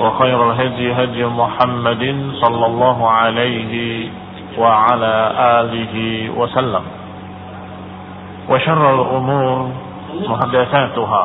وخير 0.00 0.52
الهدي 0.52 0.92
هدي 0.92 1.24
محمد 1.24 2.04
صلى 2.42 2.66
الله 2.66 3.10
عليه 3.10 3.74
وعلى 4.58 5.14
آله 5.60 5.96
وسلم 6.36 6.84
وشر 8.50 8.82
الأمور 8.94 9.70
محدثاتها 10.28 11.24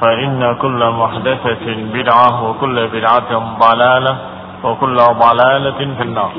فإن 0.00 0.56
كل 0.62 0.80
محدثة 0.90 1.66
بدعة 1.94 2.50
وكل 2.50 2.76
بدعة 2.88 3.30
ضلالة 3.58 4.16
وكل 4.64 4.96
ضلالة 4.96 5.80
في 5.96 6.02
النار 6.02 6.32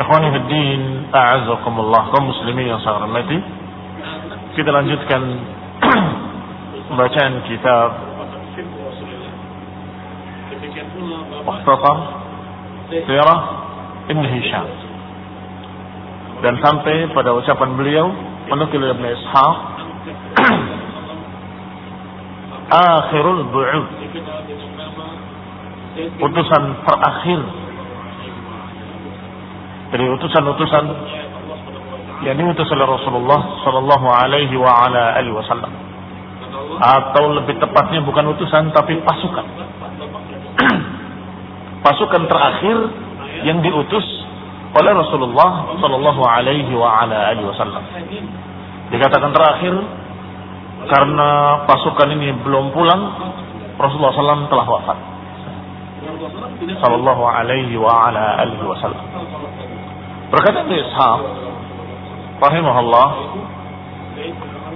Fiddin, 0.00 1.12
A'azakumullah, 1.12 2.08
kaum 2.08 2.32
muslimin 2.32 2.72
yang 2.72 2.80
sangat 2.80 3.04
hormati. 3.04 3.36
Kita 4.56 4.70
lanjutkan 4.72 5.22
bacaan 6.98 7.44
kitab 7.44 8.09
Mukhtasar 11.44 11.96
Sirah 12.90 13.40
Ibn 14.10 14.24
Hisham. 14.26 14.66
Dan 16.40 16.56
sampai 16.64 17.12
pada 17.12 17.36
ucapan 17.36 17.70
beliau 17.76 18.06
menukil 18.50 18.82
Ibn 18.82 19.04
Ishaq 19.04 19.56
Akhirul 22.70 23.50
Bu'ud. 23.50 23.86
Utusan 26.22 26.62
terakhir. 26.86 27.40
Dari 29.90 30.06
utusan-utusan 30.06 30.84
yang 32.22 32.38
diutus 32.38 32.68
oleh 32.70 32.86
Rasulullah 32.86 33.40
Sallallahu 33.66 34.06
Alaihi 34.06 34.54
wa 34.54 34.70
ala 34.86 35.18
alihi 35.18 35.34
Wasallam. 35.34 35.72
Atau 36.78 37.34
lebih 37.36 37.58
tepatnya 37.58 38.00
bukan 38.06 38.32
utusan 38.38 38.70
tapi 38.72 39.02
pasukan 39.02 39.44
pasukan 41.80 42.22
terakhir 42.28 42.76
yang 43.44 43.64
diutus 43.64 44.04
oleh 44.70 44.92
Rasulullah 44.94 45.74
Sallallahu 45.80 46.22
Alaihi 46.22 46.72
Wasallam. 47.44 47.84
Dikatakan 48.90 49.30
terakhir 49.34 49.74
karena 50.90 51.62
pasukan 51.68 52.08
ini 52.16 52.34
belum 52.42 52.74
pulang 52.74 53.02
Rasulullah 53.80 54.12
SAW 54.12 54.50
telah 54.50 54.66
wafat. 54.66 54.98
Sallallahu 56.84 57.22
Alaihi 57.24 57.76
Wasallam. 57.78 59.04
Berkata 60.30 60.62
Ibnu 60.62 60.74
Ishaq 60.78 61.20
rahimahullah 62.38 63.08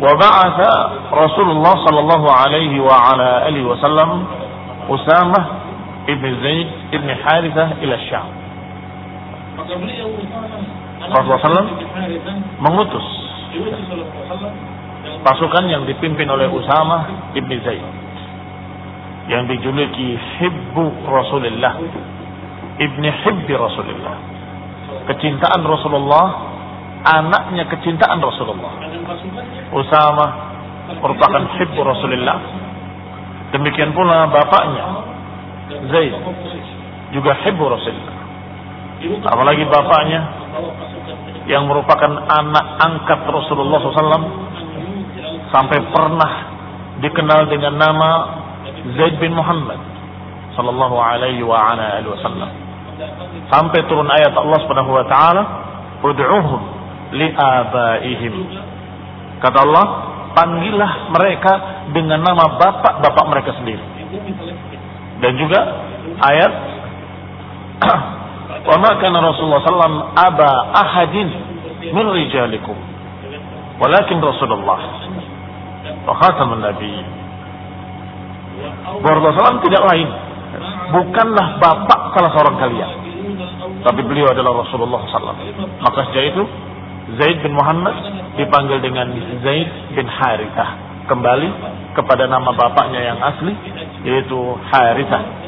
wa 0.02 0.12
ba'atha 0.18 0.72
Rasulullah 1.14 1.74
sallallahu 1.86 2.26
alaihi 2.26 2.82
wa 2.82 2.92
ala 2.92 3.46
alihi 3.46 3.62
wasallam 3.62 4.26
Usamah 4.84 5.63
ibn 6.08 6.24
Zaid 6.42 6.68
ibn 6.92 7.08
Harithah 7.08 7.68
ila 7.80 7.94
Syam. 8.08 8.28
Rasulullah 11.04 11.42
SAW 11.42 11.68
mengutus 12.58 13.06
pasukan 15.22 15.64
yang 15.70 15.84
dipimpin 15.86 16.26
oleh 16.28 16.48
Usamah 16.50 17.32
ibn 17.36 17.52
Zaid 17.62 17.84
yang 19.30 19.48
dijuluki 19.48 20.16
Hibbu 20.40 20.84
Rasulullah 21.08 21.80
ibni 22.76 23.08
Hibbi 23.08 23.54
Rasulullah 23.56 24.16
kecintaan 25.08 25.62
Rasulullah 25.64 26.26
anaknya 27.04 27.68
kecintaan 27.68 28.18
Rasulullah. 28.24 28.72
Usama 29.76 30.26
merupakan 31.00 31.42
hibbu 31.60 31.80
Rasulullah 31.80 32.38
demikian 33.52 33.92
pula 33.92 34.28
bapaknya 34.28 35.13
Zaid. 35.70 36.14
Juga 37.14 37.32
hibbu 37.46 37.64
Rasulullah 37.68 38.24
apalagi 39.04 39.64
bapaknya 39.68 40.20
yang 41.44 41.68
merupakan 41.68 42.08
anak 42.24 42.66
angkat 42.80 43.20
Rasulullah 43.28 43.78
SAW 43.84 44.26
sampai 45.52 45.78
pernah 45.92 46.32
dikenal 47.04 47.52
dengan 47.52 47.76
nama 47.76 48.10
Zaid 48.96 49.20
bin 49.20 49.36
Muhammad 49.36 49.76
sallallahu 50.56 50.96
alaihi 50.96 51.44
wa 51.44 51.74
ala 51.74 52.00
alihi 52.00 52.10
wasallam. 52.16 52.50
Sampai 53.50 53.84
turun 53.90 54.08
ayat 54.08 54.32
Allah 54.32 54.58
Subhanahu 54.64 54.92
wa 54.94 55.04
taala 55.04 55.42
ud'uhum 56.00 56.60
liabaihim 57.12 58.34
kata 59.42 59.58
Allah 59.60 59.86
panggillah 60.32 61.12
mereka 61.12 61.52
dengan 61.92 62.24
nama 62.24 62.56
bapak-bapak 62.56 63.24
mereka 63.28 63.50
sendiri 63.60 63.84
dan 65.24 65.32
juga 65.40 65.60
ayat 66.20 66.52
wa 68.68 68.76
ma 68.76 68.90
kana 69.00 69.24
Rasulullah 69.24 69.64
sallam 69.64 70.12
aba 70.12 70.50
ahadin 70.76 71.28
min 71.88 72.06
rijalikum 72.12 72.76
walakin 73.80 74.20
Rasulullah 74.20 74.80
wa 76.04 76.12
khatamun 76.20 76.60
nabiyyin. 76.60 77.08
Rasulullah 79.00 79.56
SAW 79.56 79.64
tidak 79.64 79.82
lain. 79.88 80.08
Bukanlah 80.92 81.58
bapak 81.58 82.00
salah 82.14 82.30
seorang 82.36 82.56
kalian 82.60 82.90
tapi 83.84 84.00
beliau 84.04 84.32
adalah 84.32 84.64
Rasulullah 84.64 85.00
SAW 85.08 85.36
maka 85.80 86.00
sejak 86.12 86.36
itu 86.36 86.42
Zaid 87.20 87.36
bin 87.44 87.52
Muhammad 87.52 87.92
dipanggil 88.40 88.80
dengan 88.80 89.12
Zaid 89.44 89.68
bin 89.92 90.08
Harithah. 90.08 90.96
Kembali 91.04 91.48
kepada 91.92 92.24
nama 92.24 92.48
bapaknya 92.56 93.12
yang 93.12 93.20
asli 93.20 93.52
yaitu 94.04 94.38
Harithah 94.70 95.44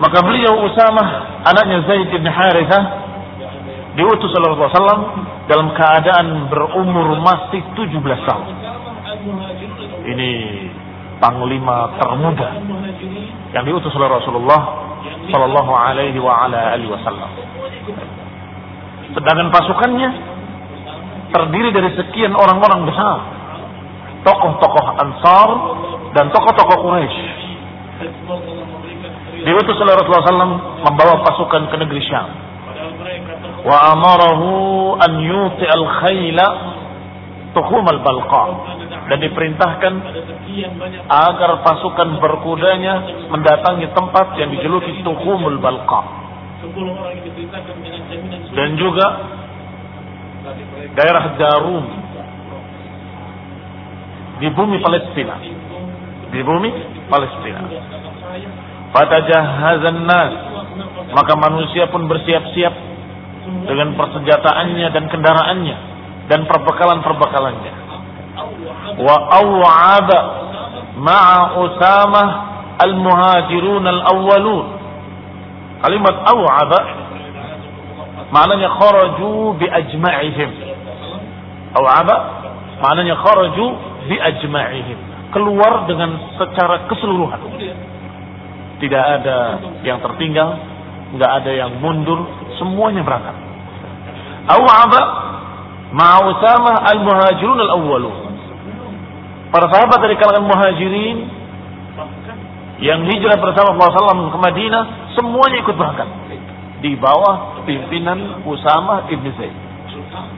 maka 0.00 0.18
beliau 0.24 0.64
Usamah 0.64 1.08
anaknya 1.44 1.84
Zaid 1.84 2.08
bin 2.08 2.24
Harithah 2.24 2.84
diutus 4.00 4.32
oleh 4.32 4.56
Rasulullah 4.56 4.72
SAW 4.72 5.04
dalam 5.44 5.76
keadaan 5.76 6.48
berumur 6.48 7.20
masih 7.20 7.60
17 7.76 8.00
tahun. 8.00 8.48
Ini 10.08 10.30
panglima 11.20 12.00
termuda 12.00 12.48
yang 13.52 13.64
diutus 13.68 13.92
oleh 13.92 14.08
Rasulullah 14.08 14.60
Shallallahu 15.28 15.72
Alaihi 15.74 16.16
wa 16.16 16.48
ala 16.48 16.80
alihi 16.80 16.88
Wasallam. 16.88 17.30
Sedangkan 19.12 19.52
pasukannya 19.52 20.10
terdiri 21.34 21.76
dari 21.76 21.92
sekian 21.98 22.32
orang-orang 22.32 22.88
besar, 22.88 23.16
tokoh-tokoh 24.24 24.86
Ansar 24.96 25.48
dan 26.14 26.28
tokoh-tokoh 26.34 26.78
Quraisy. 26.82 27.26
Diutus 29.40 29.76
oleh 29.80 29.94
Rasulullah 29.96 30.24
SAW 30.26 30.84
membawa 30.84 31.24
pasukan 31.24 31.62
ke 31.72 31.76
negeri 31.80 32.02
Syam. 32.04 32.28
Wa 33.64 33.92
amarahu 33.96 34.50
an 35.00 35.12
yuti 35.20 35.64
al 35.68 35.84
khayla 36.04 36.46
tuhum 37.52 37.84
al 37.88 38.00
balqa 38.00 38.44
dan 39.10 39.18
diperintahkan 39.26 39.92
agar 41.10 41.50
pasukan 41.66 42.08
berkudanya 42.22 43.26
mendatangi 43.26 43.90
tempat 43.90 44.38
yang 44.38 44.54
dijuluki 44.54 45.02
Tuhumul 45.02 45.58
Balqa. 45.58 46.02
Dan 48.54 48.78
juga 48.78 49.06
daerah 50.94 51.24
Darum 51.34 51.84
di 54.40 54.48
bumi 54.54 54.78
Palestina. 54.78 55.36
Di 56.30 56.40
bumi 56.46 56.70
Palestina. 57.10 57.62
Fatajahhazan 58.90 60.00
nas 60.06 60.32
maka 61.10 61.34
manusia 61.34 61.90
pun 61.90 62.06
bersiap-siap 62.06 62.74
dengan 63.66 63.98
persenjataannya 63.98 64.88
dan 64.94 65.04
kendaraannya 65.10 65.76
dan 66.30 66.46
perbekalan-perbekalannya 66.46 67.72
wa 69.00 69.16
aw'aba 69.42 70.18
ma'a 71.00 71.40
Usamah 71.58 72.28
al-muhajirun 72.80 73.84
al-awwalun. 73.84 74.66
Kalimat 75.80 76.16
aw'aba 76.28 76.80
maknanya 78.30 78.70
kharaju 78.76 79.58
bi 79.58 79.66
ajma'ihim. 79.66 80.50
Aw'aba 81.74 82.16
maknanya 82.84 83.16
kharaju 83.18 83.66
bi 84.06 84.16
ajma'ihim. 84.20 85.09
Keluar 85.30 85.86
dengan 85.86 86.10
secara 86.38 86.90
keseluruhan. 86.90 87.40
Tidak 88.80 89.04
ada 89.20 89.38
yang 89.86 90.02
tertinggal, 90.02 90.58
nggak 91.14 91.30
ada 91.42 91.50
yang 91.54 91.78
mundur, 91.78 92.26
semuanya 92.58 93.04
berangkat. 93.04 93.36
Aw'aba 94.50 95.00
ma'a 95.94 96.18
Usamah 96.26 96.76
al-muhajirun 96.90 97.58
al-awwalun 97.60 98.30
para 99.50 99.66
sahabat 99.66 99.98
dari 99.98 100.14
kalangan 100.14 100.46
muhajirin 100.46 101.18
yang 102.80 103.04
hijrah 103.04 103.36
bersama 103.36 103.76
Rasulullah 103.76 104.30
ke 104.32 104.38
Madinah 104.38 104.82
semuanya 105.18 105.56
ikut 105.60 105.74
berangkat 105.74 106.08
di 106.80 106.96
bawah 106.96 107.66
pimpinan 107.66 108.46
Usama 108.46 109.10
ibn 109.10 109.26
Zaid 109.36 109.52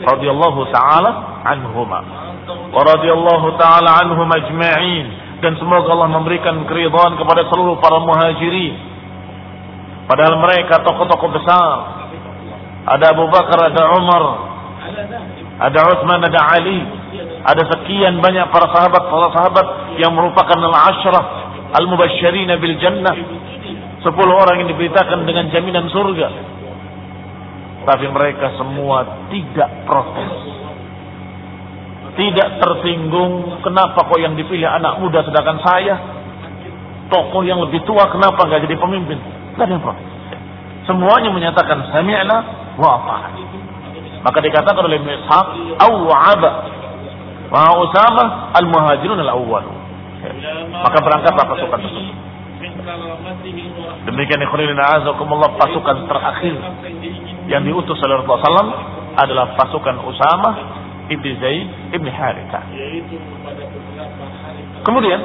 radhiyallahu 0.02 0.60
taala 0.72 1.44
anhuma 1.46 2.00
taala 3.58 3.90
anhum 4.02 4.28
ajma'in 4.28 5.06
dan 5.42 5.58
semoga 5.58 5.90
Allah 5.94 6.10
memberikan 6.10 6.66
keridhaan 6.66 7.18
kepada 7.18 7.46
seluruh 7.50 7.78
para 7.78 7.98
muhajirin 8.02 8.74
padahal 10.06 10.38
mereka 10.42 10.82
tokoh-tokoh 10.82 11.30
besar 11.36 11.76
ada 12.86 13.14
Abu 13.14 13.30
Bakar 13.30 13.70
ada 13.70 13.82
Umar 13.94 14.24
ada 15.62 15.80
Utsman 15.94 16.20
ada 16.26 16.40
Ali 16.50 16.80
ada 17.42 17.62
sekian 17.66 18.22
banyak 18.22 18.46
para 18.50 18.66
sahabat 18.70 19.02
para 19.06 19.28
sahabat 19.34 19.66
yang 19.98 20.14
merupakan 20.14 20.58
al-ashrah 20.58 21.42
al-mubasysyirin 21.72 22.52
bil 22.60 22.76
jannah. 22.78 23.16
Sepuluh 24.02 24.34
orang 24.34 24.66
yang 24.66 24.68
diberitakan 24.74 25.24
dengan 25.24 25.48
jaminan 25.54 25.86
surga. 25.88 26.28
Tapi 27.82 28.06
mereka 28.10 28.54
semua 28.58 29.26
tidak 29.30 29.70
protes. 29.86 30.61
Tidak 32.12 32.48
tersinggung. 32.60 33.64
Kenapa 33.64 34.04
kok 34.04 34.20
yang 34.20 34.36
dipilih 34.36 34.68
anak 34.68 35.00
muda 35.00 35.24
sedangkan 35.24 35.58
saya? 35.64 35.94
Tokoh 37.08 37.44
yang 37.44 37.60
lebih 37.60 37.84
tua 37.84 38.08
kenapa 38.08 38.44
nggak 38.48 38.68
jadi 38.68 38.76
pemimpin? 38.76 39.16
Tidak 39.16 39.64
ada 39.64 39.72
yang 39.72 39.84
protes. 39.84 40.08
Semuanya 40.88 41.30
menyatakan 41.30 41.88
sami'na 41.94 42.36
wa 42.76 42.98
Maka 44.22 44.38
dikatakan 44.38 44.82
oleh 44.82 44.98
Ishaq, 44.98 45.46
aw'aba 45.82 46.50
Wa 47.52 47.68
Usama 47.84 48.48
al-muhajirun 48.56 49.20
al-awwal. 49.20 49.66
Maka 50.72 50.98
berangkatlah 51.04 51.44
pasukan 51.44 51.78
tersebut. 51.84 52.16
Demikian 54.08 54.40
ikhwanilin 54.48 54.80
a'azakumullah 54.80 55.60
pasukan 55.60 56.08
terakhir 56.08 56.54
yang 57.52 57.60
diutus 57.68 58.00
oleh 58.00 58.24
Rasulullah 58.24 58.40
SAW 58.40 58.72
adalah 59.20 59.46
pasukan 59.60 59.96
Usama 60.08 60.50
ibn 61.12 61.26
Zaid 61.38 61.68
ibn 61.92 62.06
Haritha. 62.08 62.60
Kemudian 64.82 65.20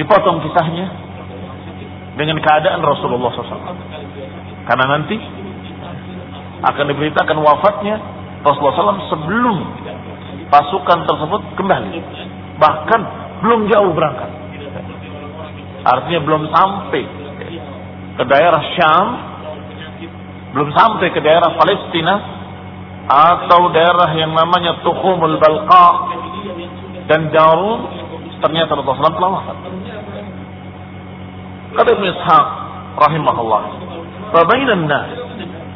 dipotong 0.00 0.40
kisahnya 0.42 0.86
dengan 2.16 2.40
keadaan 2.40 2.80
Rasulullah 2.80 3.30
SAW. 3.32 3.76
Karena 4.68 4.86
nanti 4.88 5.16
akan 6.62 6.84
diberitakan 6.94 7.36
wafatnya 7.40 7.96
Rasulullah 8.42 8.96
SAW 8.96 9.12
sebelum 9.12 9.56
pasukan 10.48 10.98
tersebut 11.08 11.42
kembali. 11.56 11.92
Bahkan 12.60 13.00
belum 13.42 13.60
jauh 13.72 13.92
berangkat. 13.96 14.30
Artinya 15.82 16.20
belum 16.22 16.42
sampai 16.52 17.02
ke 18.12 18.24
daerah 18.28 18.62
Syam, 18.78 19.06
belum 20.54 20.68
sampai 20.70 21.10
ke 21.10 21.20
daerah 21.24 21.58
Palestina 21.58 22.14
atau 23.06 23.70
daerah 23.74 24.10
yang 24.14 24.30
namanya 24.30 24.78
Tukhumul 24.86 25.38
Balqa 25.42 25.88
dan 27.10 27.34
Jarum 27.34 27.80
ternyata 28.42 28.78
Rasulullah 28.78 29.14
telah 29.14 29.30
wafat. 29.38 29.58
Kata 31.72 31.88
Ibn 31.94 32.04
Ishaq 32.04 32.46
rahimahullah, 33.00 33.62
"Fabainan 34.34 34.84
nas 34.86 35.08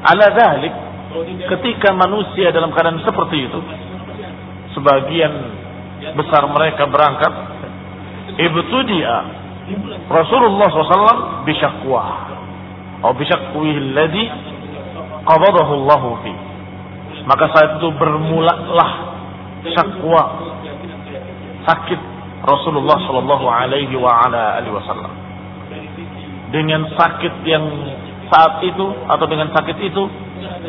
ala 0.07 0.27
dhalik 0.35 0.75
ketika 1.57 1.95
manusia 1.97 2.53
dalam 2.53 2.71
keadaan 2.75 3.01
seperti 3.03 3.49
itu, 3.49 3.61
sebagian 4.77 5.33
besar 6.15 6.45
mereka 6.53 6.85
berangkat 6.87 7.33
ibtudia 8.37 9.15
Rasulullah 10.07 10.69
SAW 10.71 11.43
bisyakwa 11.49 12.05
atau 13.01 13.13
bisyakwi 13.17 13.71
alladhi 13.73 14.25
qabadahu 15.25 15.73
Allah 15.83 16.03
fi 16.23 16.33
maka 17.27 17.51
saat 17.51 17.83
itu 17.83 17.89
bermulalah 17.99 18.91
syakwa 19.75 20.23
sakit 21.67 22.01
Rasulullah 22.47 22.95
Shallallahu 23.03 23.47
Alaihi 23.51 23.99
Wasallam. 23.99 25.13
Dengan 26.55 26.87
sakit 26.95 27.43
yang 27.43 27.67
saat 28.31 28.63
itu 28.63 28.87
atau 29.11 29.27
dengan 29.27 29.51
sakit 29.51 29.77
itu 29.83 30.03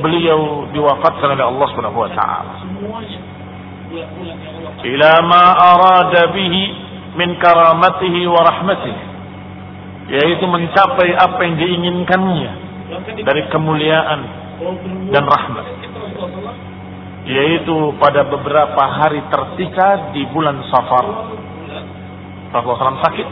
beliau 0.02 0.66
diwafatkan 0.74 1.38
oleh 1.38 1.46
Allah 1.46 1.66
Subhanahu 1.70 2.02
wa 2.02 2.10
taala. 2.18 2.54
Ila 4.82 5.12
ma 5.22 5.44
arada 5.54 6.34
bihi 6.34 6.64
min 7.14 7.38
karamatihi 7.38 8.26
wa 8.26 8.42
rahmatihi. 8.42 9.04
Yaitu 10.18 10.46
mencapai 10.50 11.14
apa 11.14 11.40
yang 11.46 11.56
diinginkannya 11.62 12.52
dari 13.22 13.44
kemuliaan 13.54 14.20
dan 15.14 15.24
rahmat 15.28 15.77
yaitu 17.28 17.76
pada 18.00 18.24
beberapa 18.28 18.84
hari 18.88 19.22
tersisa 19.28 20.14
di 20.16 20.24
bulan 20.32 20.64
Safar 20.72 21.06
Rasulullah 22.56 22.96
SAW 22.96 23.04
sakit 23.04 23.28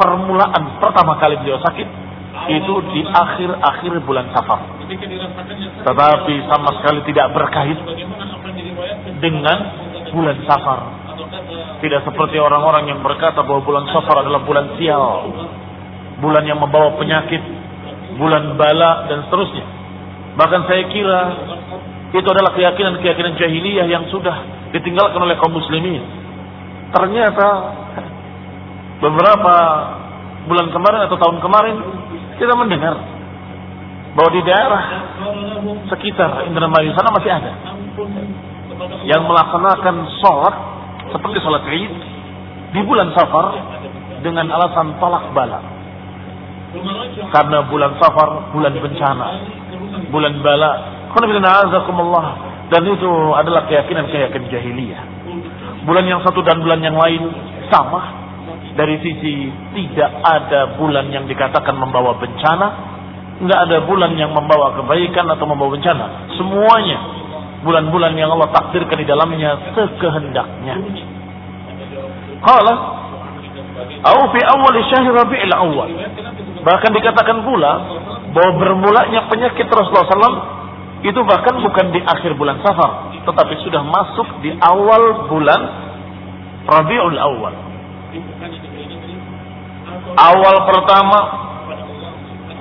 permulaan 0.00 0.80
pertama 0.80 1.20
kali 1.20 1.36
beliau 1.44 1.60
sakit 1.60 1.88
itu 2.48 2.74
di 2.96 3.00
akhir-akhir 3.04 3.92
bulan 4.08 4.32
Safar 4.32 4.80
tetapi 5.80 6.34
sama 6.50 6.70
sekali 6.80 7.00
tidak 7.06 7.30
berkait 7.30 7.78
dengan 9.20 9.58
bulan 10.10 10.38
safar. 10.48 10.80
Tidak 11.80 12.00
seperti 12.04 12.36
orang-orang 12.36 12.90
yang 12.90 13.00
berkata 13.00 13.40
bahwa 13.46 13.62
bulan 13.62 13.84
safar 13.94 14.26
adalah 14.26 14.42
bulan 14.44 14.76
sial. 14.76 15.30
Bulan 16.20 16.44
yang 16.44 16.60
membawa 16.60 17.00
penyakit, 17.00 17.40
bulan 18.20 18.58
bala 18.60 19.08
dan 19.08 19.24
seterusnya. 19.28 19.64
Bahkan 20.36 20.60
saya 20.68 20.82
kira 20.92 21.20
itu 22.10 22.26
adalah 22.26 22.50
keyakinan-keyakinan 22.58 23.38
jahiliyah 23.38 23.86
yang 23.86 24.10
sudah 24.10 24.34
ditinggalkan 24.74 25.20
oleh 25.22 25.38
kaum 25.38 25.54
muslimin. 25.54 26.02
Ternyata 26.90 27.48
beberapa 28.98 29.54
bulan 30.50 30.68
kemarin 30.74 31.00
atau 31.06 31.16
tahun 31.16 31.38
kemarin 31.38 31.76
kita 32.42 32.54
mendengar 32.58 32.98
bahwa 34.18 34.30
di 34.34 34.42
daerah 34.42 34.82
sekitar 35.94 36.50
Indramayu 36.50 36.90
sana 36.98 37.14
masih 37.14 37.30
ada 37.30 37.52
yang 39.06 39.22
melaksanakan 39.28 39.96
sholat 40.18 40.54
seperti 41.14 41.36
sholat 41.44 41.62
Id 41.68 41.92
di 42.74 42.80
bulan 42.86 43.12
Safar 43.14 43.54
dengan 44.22 44.46
alasan 44.50 44.98
tolak 44.98 45.30
bala. 45.34 45.60
Karena 47.34 47.66
bulan 47.66 47.98
Safar 47.98 48.54
bulan 48.54 48.74
bencana, 48.78 49.28
bulan 50.10 50.34
bala. 50.42 50.72
Dan 52.70 52.82
itu 52.86 53.10
adalah 53.34 53.66
keyakinan-keyakinan 53.66 54.46
jahiliyah. 54.46 55.02
Bulan 55.82 56.06
yang 56.06 56.22
satu 56.22 56.44
dan 56.46 56.62
bulan 56.62 56.78
yang 56.78 56.94
lain 56.94 57.22
sama 57.66 58.00
dari 58.78 58.96
sisi 59.02 59.50
tidak 59.74 60.10
ada 60.22 60.78
bulan 60.78 61.10
yang 61.10 61.26
dikatakan 61.26 61.74
membawa 61.74 62.14
bencana, 62.22 62.66
nggak 63.42 63.60
ada 63.66 63.78
bulan 63.90 64.14
yang 64.14 64.30
membawa 64.30 64.78
kebaikan 64.78 65.26
atau 65.34 65.44
membawa 65.50 65.74
bencana. 65.74 66.30
Semuanya 66.38 66.98
bulan-bulan 67.66 68.14
yang 68.14 68.30
Allah 68.30 68.54
takdirkan 68.54 69.02
di 69.02 69.06
dalamnya 69.08 69.74
sekehendaknya. 69.74 70.74
Qala 72.40 72.74
au 74.06 74.20
fi 74.30 74.40
awal 74.46 74.74
syahr 74.86 75.10
Rabiul 75.10 75.54
Awal. 75.58 75.90
Bahkan 76.60 76.90
dikatakan 76.92 77.42
pula 77.42 77.72
bahwa 78.30 78.52
bermulanya 78.62 79.26
penyakit 79.26 79.66
Rasulullah 79.66 80.06
SAW 80.06 80.59
itu 81.00 81.20
bahkan 81.24 81.56
bukan 81.64 81.96
di 81.96 82.00
akhir 82.04 82.36
bulan 82.36 82.60
Safar, 82.60 83.16
tetapi 83.24 83.54
sudah 83.64 83.80
masuk 83.80 84.28
di 84.44 84.52
awal 84.60 85.32
bulan 85.32 85.60
Rabiul 86.68 87.16
Awal. 87.16 87.54
Awal 90.10 90.56
pertama 90.68 91.18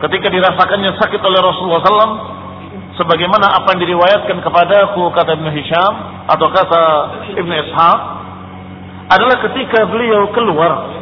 ketika 0.08 0.32
dirasakannya 0.32 0.96
sakit 0.96 1.20
oleh 1.20 1.40
Rasulullah 1.44 1.84
SAW 1.84 2.14
sebagaimana 2.96 3.60
apa 3.60 3.76
yang 3.76 3.82
diriwayatkan 3.84 4.40
kepadaku 4.40 5.12
kata 5.12 5.36
Ibn 5.36 5.48
Hisham 5.52 5.94
atau 6.32 6.48
kata 6.48 6.84
Ibn 7.36 7.52
Ishaq 7.52 8.00
adalah 9.10 9.38
ketika 9.50 9.84
beliau 9.90 10.32
keluar 10.32 10.96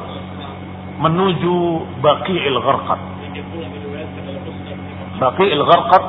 menuju 1.05 1.57
Baqi'il 2.01 2.57
Gharqad. 2.57 3.01
Baqi'il 5.21 5.61
Gharqad 5.61 6.03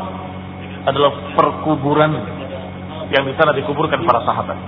adalah 0.86 1.34
perkuburan 1.34 2.12
yang 3.08 3.24
di 3.24 3.34
sana 3.40 3.56
dikuburkan 3.56 4.04
para 4.04 4.20
sahabat. 4.22 4.58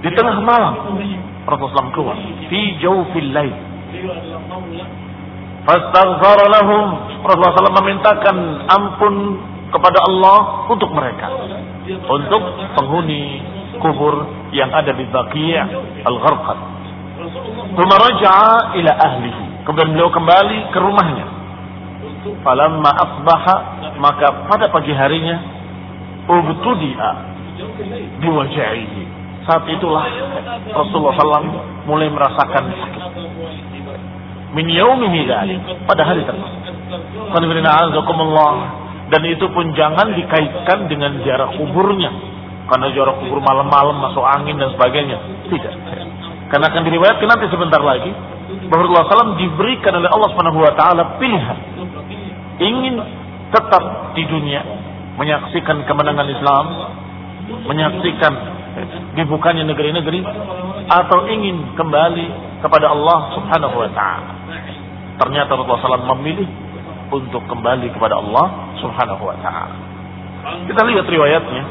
Di 0.00 0.10
tengah 0.16 0.40
malam 0.40 0.96
Rasulullah 1.44 1.92
SAW 1.92 1.92
keluar 1.92 2.16
fi 2.48 2.60
jawfil 2.80 3.30
lail. 3.36 3.54
Fastaghfara 5.68 6.44
lahum. 6.48 6.88
Rasulullah 7.20 7.52
SAW 7.52 7.78
memintakan 7.84 8.36
ampun 8.64 9.14
kepada 9.68 9.98
Allah 10.08 10.38
untuk 10.72 10.88
mereka. 10.96 11.28
Untuk 11.90 12.42
penghuni 12.80 13.44
kubur 13.76 14.24
yang 14.56 14.72
ada 14.72 14.92
di 14.96 15.04
Baqiyah 15.04 15.66
Al-Gharqad. 16.08 16.58
Ila. 18.80 18.92
Kemudian 19.68 19.88
beliau 19.92 20.10
kembali 20.10 20.58
ke 20.72 20.78
rumahnya. 20.80 21.39
Falamma 22.20 22.90
asbaha 23.00 23.56
maka 23.96 24.44
pada 24.48 24.68
pagi 24.68 24.92
harinya 24.92 25.36
ubtudi'a 26.28 27.10
biwaja'ihi 28.20 29.20
saat 29.48 29.64
itulah 29.72 30.04
Rasulullah 30.68 31.16
SAW 31.16 31.48
mulai 31.88 32.12
merasakan 32.12 32.64
sakit. 32.70 33.02
Min 34.52 34.66
pada 35.88 36.02
hari 36.04 36.22
tersebut. 36.28 36.54
Dan 39.10 39.22
itu 39.26 39.46
pun 39.50 39.74
jangan 39.74 40.14
dikaitkan 40.14 40.86
dengan 40.86 41.18
jarak 41.24 41.56
kuburnya. 41.56 42.10
Karena 42.70 42.94
jarak 42.94 43.16
kubur 43.24 43.42
malam-malam 43.42 43.98
masuk 43.98 44.22
angin 44.22 44.60
dan 44.60 44.70
sebagainya. 44.76 45.18
Tidak. 45.50 45.74
Karena 46.50 46.66
akan 46.70 46.82
diriwayatkan 46.86 47.26
nanti 47.26 47.46
sebentar 47.50 47.82
lagi 47.82 48.10
bahwa 48.70 48.86
Rasulullah 48.86 49.06
SAW 49.10 49.38
diberikan 49.38 49.98
oleh 49.98 50.10
Allah 50.10 50.30
Taala 50.78 51.02
pilihan 51.18 51.58
ingin 52.60 52.94
tetap 53.50 54.14
di 54.14 54.22
dunia 54.28 54.62
menyaksikan 55.18 55.84
kemenangan 55.84 56.28
Islam, 56.30 56.64
menyaksikan 57.66 58.32
dibukanya 59.18 59.66
negeri-negeri 59.66 60.22
atau 60.86 61.26
ingin 61.26 61.74
kembali 61.74 62.26
kepada 62.62 62.92
Allah 62.94 63.34
Subhanahu 63.36 63.76
wa 63.84 63.90
taala. 63.90 64.32
Ternyata 65.20 65.52
Rasulullah 65.52 66.00
SAW 66.00 66.12
memilih 66.16 66.48
untuk 67.10 67.42
kembali 67.50 67.90
kepada 67.92 68.22
Allah 68.22 68.46
Subhanahu 68.80 69.22
wa 69.26 69.36
taala. 69.42 69.76
Kita 70.64 70.80
lihat 70.86 71.04
riwayatnya. 71.04 71.64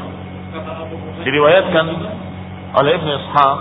Diriwayatkan 1.26 1.86
oleh 2.70 2.92
Ibn 2.96 3.08
Ishaq 3.08 3.58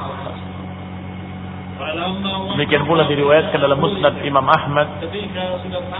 Demikian 2.55 2.83
pula 2.83 3.07
diriwayatkan 3.07 3.59
dalam 3.59 3.79
Musnad 3.79 4.19
Imam 4.27 4.43
Ahmad 4.43 4.99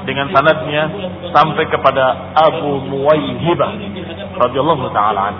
dengan 0.03 0.27
sanadnya 0.35 0.91
sampai 1.31 1.65
kepada 1.71 2.35
Abu 2.35 2.83
Muwaihibah 2.83 3.71
radhiyallahu 4.43 4.91
taala. 4.91 5.33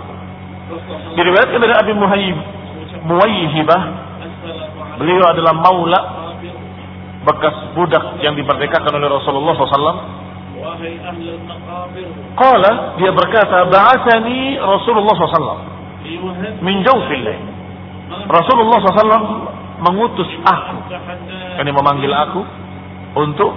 Diriwayatkan 1.18 1.60
dari 1.60 1.74
Abi 1.76 1.94
Muhayyib 1.98 2.38
Muwayyihibah 3.04 3.82
Beliau 5.00 5.24
adalah 5.32 5.56
maula 5.56 6.00
bekas 7.24 7.56
budak 7.72 8.20
yang 8.20 8.36
dimerdekakan 8.36 9.00
oleh 9.00 9.08
Rasulullah 9.08 9.56
SAW. 9.56 10.00
Qala 12.36 12.72
dia 13.00 13.12
berkata, 13.16 13.64
"Ba'athani 13.72 14.60
Rasulullah 14.60 15.16
SAW 15.16 15.60
min 16.60 16.84
jawfil 16.84 17.28
Rasulullah 18.28 18.78
SAW 18.84 19.59
mengutus 19.80 20.30
aku, 20.44 20.78
ini 21.64 21.72
memanggil 21.72 22.12
aku 22.12 22.42
untuk 23.20 23.52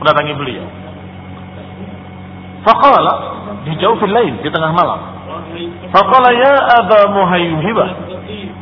mendatangi 0.00 0.34
beliau. 0.36 0.66
Faqala 2.66 3.14
di 3.64 3.72
jawfil 3.78 4.10
lain 4.10 4.42
di 4.42 4.48
tengah 4.50 4.72
malam. 4.74 5.18
Faqala 5.88 6.30
ya 6.34 6.54
Aba 6.84 7.00
Muhayyibah 7.14 7.88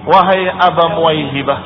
Wahai 0.06 0.46
Aba 0.46 0.84
Muhayyibah 0.94 1.58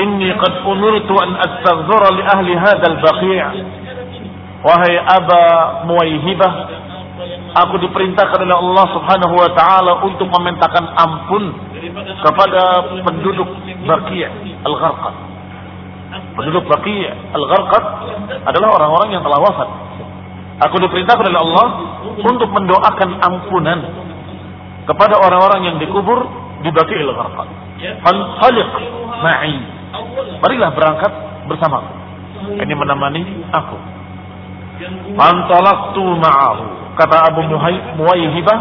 Inni 0.00 0.30
qad 0.38 0.54
umirtu 0.64 1.14
an 1.18 1.30
astaghfira 1.34 2.08
li 2.14 2.22
ahli 2.24 2.52
hadzal 2.54 2.98
baqi' 3.02 3.42
Wahai 4.62 4.94
Aba 5.02 5.42
Muhayyibah 5.90 6.52
Aku 7.50 7.74
diperintahkan 7.82 8.38
oleh 8.46 8.56
Allah 8.56 8.86
Subhanahu 8.94 9.34
wa 9.34 9.50
taala 9.58 9.92
untuk 10.06 10.30
memintakan 10.30 10.86
ampun 10.94 11.50
kepada 12.22 12.62
penduduk 13.02 13.48
Baqi' 13.90 14.22
Al-Gharqad. 14.62 15.14
Penduduk 16.38 16.64
Baqi' 16.70 17.10
Al-Gharqad 17.10 17.84
adalah 18.46 18.68
orang-orang 18.78 19.18
yang 19.18 19.22
telah 19.26 19.42
wafat 19.42 19.68
Aku 20.60 20.76
diperintahkan 20.76 21.24
oleh 21.24 21.40
Allah 21.40 21.66
untuk 22.20 22.48
mendoakan 22.52 23.10
ampunan 23.24 23.80
kepada 24.84 25.16
orang-orang 25.16 25.72
yang 25.72 25.76
dikubur 25.80 26.28
di 26.60 26.68
Baqi'il 26.68 27.08
Gharqad. 27.08 27.48
Fanhaliq 28.04 28.70
ma'i. 29.24 29.56
Marilah 30.44 30.70
berangkat 30.76 31.12
bersamaku. 31.48 31.92
Ini 32.60 32.74
menemani 32.76 33.22
aku. 33.56 33.76
Fantalaqtu 35.16 36.04
ma'ahu. 36.20 36.64
Kata 36.98 37.16
Abu 37.30 37.46
Muwayyibah, 37.98 38.58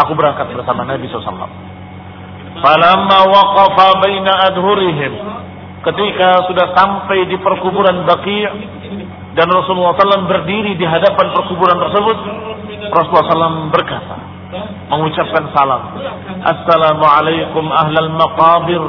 aku 0.00 0.12
berangkat 0.16 0.50
bersama 0.56 0.88
Nabi 0.88 1.08
SAW. 1.08 1.48
Falamma 2.58 3.18
waqafa 3.28 3.88
baina 4.02 4.32
adhurihim. 4.50 5.12
Ketika 5.78 6.48
sudah 6.50 6.74
sampai 6.74 7.30
di 7.30 7.38
perkuburan 7.38 8.02
Baqi' 8.02 8.44
dan 9.38 9.46
Rasulullah 9.46 9.94
SAW 9.94 10.26
berdiri 10.26 10.74
di 10.74 10.82
hadapan 10.82 11.30
perkuburan 11.30 11.78
tersebut, 11.78 12.18
Rasulullah 12.90 13.26
SAW 13.30 13.70
berkata, 13.70 14.16
mengucapkan 14.88 15.54
salam, 15.54 15.82
Assalamualaikum 16.42 17.64
ahlal 17.68 18.10
maqabir. 18.16 18.84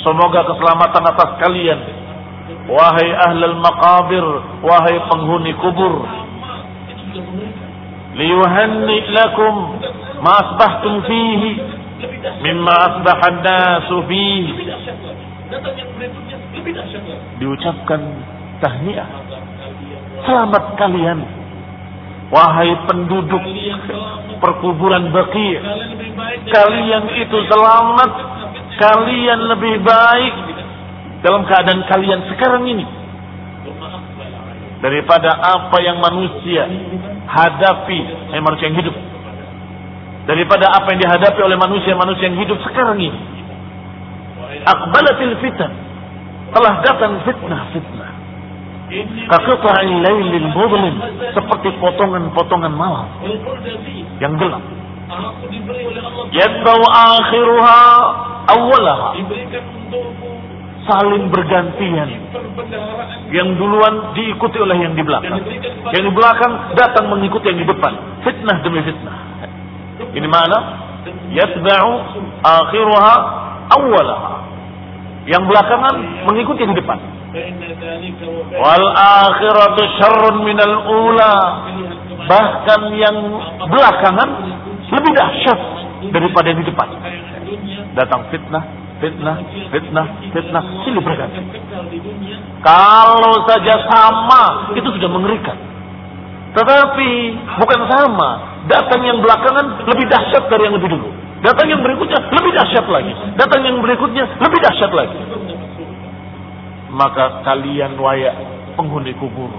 Semoga 0.00 0.46
keselamatan 0.46 1.02
atas 1.10 1.30
kalian. 1.42 1.80
Wahai 2.70 3.08
ahlal 3.28 3.58
maqabir, 3.60 4.24
wahai 4.64 4.96
penghuni 5.10 5.52
kubur. 5.58 6.06
Liyuhanni 8.18 8.96
lakum 9.14 9.54
ma 10.26 10.32
asbahtum 10.42 11.06
fihi 11.06 11.50
mimma 12.42 12.74
asbahan 12.90 13.36
nasu 13.46 13.96
fihi. 14.10 14.54
Diucapkan 17.38 18.02
tahniah. 18.58 19.08
Selamat 20.26 20.64
kalian. 20.74 21.18
Wahai 22.28 22.74
penduduk 22.84 23.40
perkuburan 24.42 25.08
Baqi, 25.08 25.48
kalian 26.52 27.04
itu 27.16 27.38
selamat, 27.48 28.12
kalian 28.76 29.40
lebih 29.48 29.80
baik 29.80 30.34
dalam 31.24 31.48
keadaan 31.48 31.88
kalian 31.88 32.20
sekarang 32.28 32.68
ini. 32.68 32.97
Daripada 34.78 35.30
apa 35.34 35.76
yang 35.82 35.98
manusia 35.98 36.66
hadapi, 37.26 38.00
eh, 38.34 38.40
manusia 38.42 38.70
yang 38.70 38.78
hidup. 38.78 38.96
Daripada 40.28 40.68
apa 40.76 40.92
yang 40.92 41.00
dihadapi 41.02 41.40
oleh 41.40 41.56
manusia-manusia 41.56 42.28
yang 42.28 42.38
hidup 42.38 42.58
sekarang 42.62 43.00
ini. 43.00 43.18
Akbalatil 44.64 45.34
fitan. 45.40 45.72
Telah 46.52 46.74
datang 46.84 47.20
fitnah-fitnah. 47.24 48.12
Kaqita'il 49.28 50.00
lailil 50.04 50.48
mudlim. 50.52 50.94
Seperti 51.32 51.72
potongan-potongan 51.80 52.72
malam. 52.72 53.08
Yang 54.20 54.34
gelap. 54.36 54.64
Yadbau 56.28 56.82
akhiruha 56.84 57.80
awalaha 58.52 59.16
saling 60.86 61.32
bergantian. 61.32 62.08
Yang 63.28 63.48
duluan 63.60 64.14
diikuti 64.16 64.56
oleh 64.60 64.76
yang 64.78 64.94
di 64.94 65.02
belakang. 65.04 65.42
Yang 65.92 66.04
di 66.08 66.12
belakang 66.12 66.52
datang 66.76 67.10
mengikuti 67.10 67.50
yang 67.50 67.60
di 67.60 67.68
depan. 67.68 67.92
Fitnah 68.24 68.56
demi 68.62 68.80
fitnah. 68.84 69.16
Ini 70.14 70.28
mana? 70.28 70.58
Yatba'u 71.34 71.90
akhiruha 72.40 73.14
awalaha. 73.74 74.34
Yang 75.28 75.44
belakangan 75.44 75.94
mengikuti 76.24 76.64
yang 76.64 76.72
di 76.72 76.80
depan. 76.80 76.98
Wal 78.56 78.86
akhiratu 78.96 79.80
syarrun 80.00 80.36
minal 80.48 80.76
ula. 80.88 81.36
Bahkan 82.28 82.80
yang 82.96 83.16
belakangan 83.68 84.28
lebih 84.88 85.12
dahsyat 85.12 85.60
daripada 86.12 86.46
yang 86.48 86.60
di 86.64 86.68
depan. 86.72 86.88
Datang 87.96 88.28
fitnah, 88.32 88.64
fitnah, 88.98 89.36
fitnah, 89.70 90.06
fitnah, 90.34 90.64
silih 90.82 91.02
berganti. 91.02 91.38
Kalau 92.62 93.34
saja 93.46 93.74
sama, 93.86 94.74
itu 94.74 94.88
sudah 94.90 95.10
mengerikan. 95.10 95.56
Tetapi 96.54 97.10
bukan 97.60 97.80
sama, 97.86 98.30
datang 98.66 99.00
yang 99.04 99.22
belakangan 99.22 99.86
lebih 99.86 100.06
dahsyat 100.10 100.50
dari 100.50 100.66
yang 100.66 100.74
lebih 100.74 100.90
dulu. 100.90 101.08
Datang 101.38 101.70
yang 101.70 101.80
berikutnya 101.86 102.18
lebih 102.34 102.50
dahsyat 102.50 102.86
lagi. 102.90 103.12
Datang 103.38 103.62
yang 103.62 103.78
berikutnya 103.78 104.24
lebih 104.42 104.58
dahsyat 104.58 104.90
lagi. 104.90 105.18
Maka 106.90 107.46
kalian 107.46 107.94
wayak 107.94 108.34
penghuni 108.74 109.14
kubur. 109.14 109.52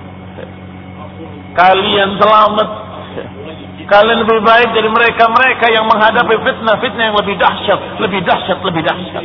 Kalian 1.55 2.19
selamat 2.19 2.88
Kalian 3.89 4.21
lebih 4.21 4.45
baik 4.45 4.69
dari 4.77 4.85
mereka-mereka 4.85 5.65
yang 5.73 5.89
menghadapi 5.89 6.35
fitnah-fitnah 6.45 7.03
yang 7.09 7.17
lebih 7.17 7.35
dahsyat, 7.41 7.79
lebih 7.97 8.21
dahsyat, 8.21 8.59
lebih 8.61 8.81
dahsyat. 8.85 9.23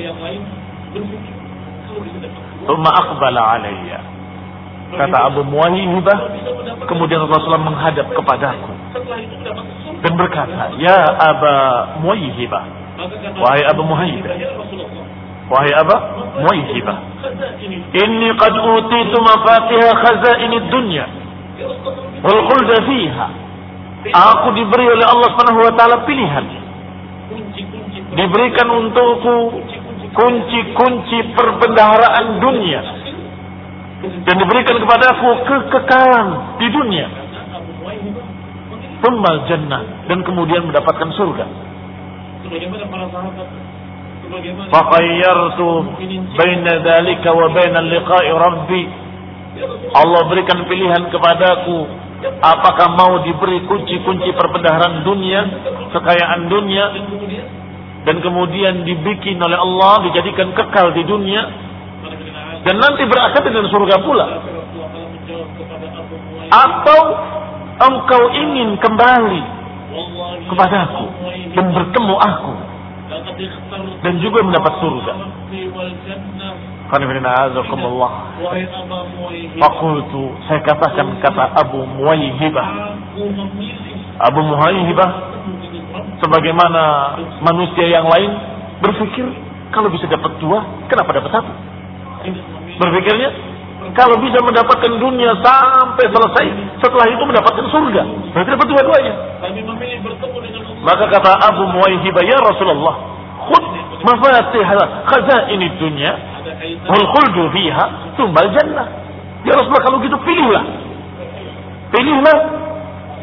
Tuma 2.65 2.91
akbala 2.97 3.61
alayya. 3.61 4.01
Kata 4.95 5.17
Abu 5.29 5.45
Muwahibah, 5.45 6.19
kemudian 6.89 7.21
Rasulullah 7.29 7.61
menghadap 7.61 8.09
kepadaku 8.15 8.73
dan 10.01 10.13
berkata, 10.17 10.73
Ya 10.81 11.03
Aba 11.03 11.55
Muwahibah, 12.01 12.65
wahai 13.37 13.63
Abu 13.69 13.83
Muwahibah, 13.85 14.33
wahai 15.51 15.73
Aba 15.77 15.97
Muwahibah, 16.41 16.97
inni 17.93 18.29
qad 18.39 18.55
utitu 18.55 19.17
mafatiha 19.19 19.91
khazaini 19.93 20.57
dunya 20.73 21.05
wal 22.23 22.41
khulda 22.49 22.77
fiha 22.87 23.44
Aku 24.13 24.53
diberi 24.53 24.85
oleh 24.85 25.07
Allah 25.09 25.29
Subhanahu 25.33 25.65
wa 25.65 25.73
taala 25.73 26.05
pilihan. 26.05 26.45
Diberikan 28.15 28.69
untukku 28.69 29.65
kunci-kunci 30.15 31.19
perbendaharaan 31.35 32.39
dunia 32.39 32.81
dan 34.05 34.35
diberikan 34.37 34.77
kepadaku 34.79 35.29
kekekalan 35.49 36.29
di 36.61 36.69
dunia. 36.69 37.07
Tumbal 39.01 39.45
jannah 39.49 40.09
dan 40.09 40.25
kemudian 40.25 40.69
mendapatkan 40.69 41.09
surga. 41.17 41.45
Faqayyartu 44.73 45.69
baina 46.37 46.73
dzalika 46.81 47.29
wa 47.33 47.47
baina 47.53 47.81
liqa'i 47.85 48.31
rabbi. 48.33 48.83
Allah 49.95 50.23
berikan 50.29 50.67
pilihan 50.67 51.09
kepadaku 51.13 51.87
Apakah 52.25 52.97
mau 52.97 53.21
diberi 53.21 53.61
kunci-kunci 53.69 54.33
perbendaharaan 54.33 55.05
dunia, 55.05 55.41
kekayaan 55.93 56.49
dunia, 56.49 56.85
dan 58.09 58.17
kemudian 58.25 58.81
dibikin 58.85 59.37
oleh 59.37 59.61
Allah, 59.61 60.09
dijadikan 60.09 60.57
kekal 60.57 60.97
di 60.97 61.05
dunia, 61.05 61.43
dan 62.65 62.81
nanti 62.81 63.05
berakhir 63.05 63.45
dengan 63.45 63.69
surga 63.69 63.97
pula? 64.01 64.27
Atau 66.49 67.01
engkau 67.93 68.23
ingin 68.33 68.81
kembali 68.81 69.43
kepadaku 70.49 71.07
dan 71.53 71.67
bertemu 71.77 72.17
aku 72.25 72.55
dan 74.01 74.15
juga 74.25 74.41
mendapat 74.49 74.73
surga? 74.81 75.13
Fakultu 79.59 80.23
saya 80.47 80.61
katakan 80.63 81.19
kata 81.19 81.45
Abu 81.59 81.83
Muwaihibah. 81.83 82.69
Abu 84.23 84.41
Muwaihibah 84.47 85.11
sebagaimana 86.23 86.83
manusia 87.43 87.91
yang 87.91 88.07
lain 88.07 88.31
berpikir 88.79 89.27
kalau 89.75 89.91
bisa 89.91 90.07
dapat 90.07 90.39
dua, 90.39 90.87
kenapa 90.87 91.11
dapat 91.19 91.31
satu? 91.35 91.53
Berpikirnya 92.79 93.31
kalau 93.95 94.19
bisa 94.23 94.39
mendapatkan 94.43 94.93
dunia 94.99 95.35
sampai 95.43 96.07
selesai, 96.11 96.47
setelah 96.79 97.07
itu 97.11 97.23
mendapatkan 97.27 97.67
surga. 97.71 98.03
Berarti 98.35 98.51
dapat 98.55 98.67
dua-duanya. 98.71 99.15
Maka 100.83 101.05
kata 101.11 101.33
Abu 101.43 101.63
Muwaihibah, 101.75 102.23
ya 102.23 102.39
Rasulullah, 102.39 102.95
khud 103.51 103.65
mafatih 104.05 104.63
ini 105.55 105.67
dunia 105.79 106.34
wal 106.89 107.51
fiha 107.53 107.85
tumbal 108.17 108.49
jannah. 108.53 108.87
Ya 109.45 109.53
Rasulullah 109.57 109.85
kalau 109.85 109.99
gitu 110.01 110.17
pilihlah. 110.25 110.65
Pilihlah 111.93 112.37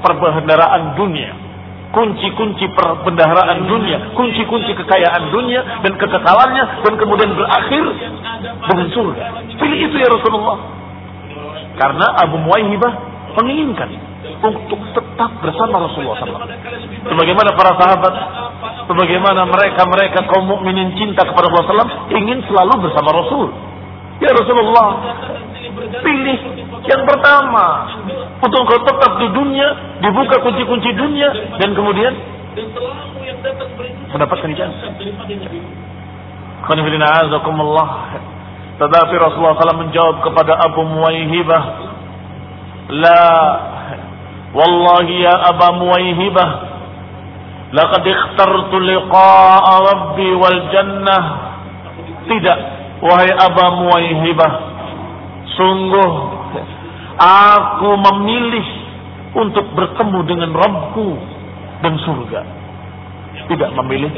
perbendaharaan 0.05 0.95
dunia. 0.95 1.31
Kunci-kunci 1.91 2.71
perbendaharaan 2.71 3.67
dunia, 3.67 4.15
kunci-kunci 4.15 4.71
kekayaan 4.79 5.27
dunia 5.27 5.83
dan 5.83 5.91
kekekalannya 5.99 6.87
dan 6.87 6.93
kemudian 6.95 7.35
berakhir 7.35 7.83
dengan 8.63 8.87
surga. 8.95 9.23
Pilih 9.59 9.79
itu 9.91 9.95
ya 9.99 10.07
Rasulullah. 10.07 10.55
Karena 11.75 12.07
Abu 12.23 12.39
Muwaihibah 12.39 12.93
menginginkan 13.43 13.91
untuk 14.39 14.79
tetap 14.95 15.31
bersama 15.43 15.83
Rasulullah 15.83 16.15
SAW. 16.23 16.47
Sebagaimana 17.11 17.49
para 17.59 17.71
sahabat 17.75 18.13
sebagaimana 18.91 19.47
mereka-mereka 19.47 20.27
kaum 20.27 20.51
mukminin 20.51 20.91
cinta 20.99 21.23
kepada 21.23 21.47
Rasulullah 21.47 21.87
SAW 21.87 22.11
ingin 22.11 22.43
selalu 22.43 22.73
bersama 22.83 23.09
Rasul. 23.15 23.47
Ya 24.19 24.35
Rasulullah, 24.35 24.89
pilih 26.03 26.39
yang 26.85 27.03
pertama 27.07 27.65
untuk 28.43 28.67
kau 28.67 28.83
tetap 28.83 29.11
di 29.17 29.27
dunia, 29.31 29.67
dibuka 30.03 30.43
kunci-kunci 30.43 30.91
dunia 30.91 31.29
dan 31.55 31.71
kemudian 31.71 32.13
mendapatkan 34.11 34.49
ijazah. 34.51 34.91
Tetapi 38.81 39.13
Rasulullah 39.17 39.55
SAW 39.57 39.83
menjawab 39.87 40.15
kepada 40.25 40.53
Abu 40.57 40.81
Muwaihibah, 40.85 41.63
La, 42.91 43.23
Wallahi 44.51 45.15
ya 45.21 45.33
Abu 45.53 45.85
Muwaihibah, 45.85 46.49
Laqad 47.71 48.03
ikhtartu 48.03 48.75
liqa'a 48.83 49.73
rabbi 49.79 50.27
wal 50.35 50.59
jannah. 50.75 51.23
Tidak, 52.27 52.59
wahai 52.99 53.31
Aba 53.31 53.65
Muwaihibah. 53.79 54.51
Sungguh 55.55 56.11
aku 57.15 57.89
memilih 58.11 58.67
untuk 59.39 59.71
bertemu 59.71 60.19
dengan 60.27 60.51
Rabbku 60.51 61.07
dan 61.79 61.95
surga. 62.03 62.41
Tidak 63.47 63.71
memilih 63.79 64.11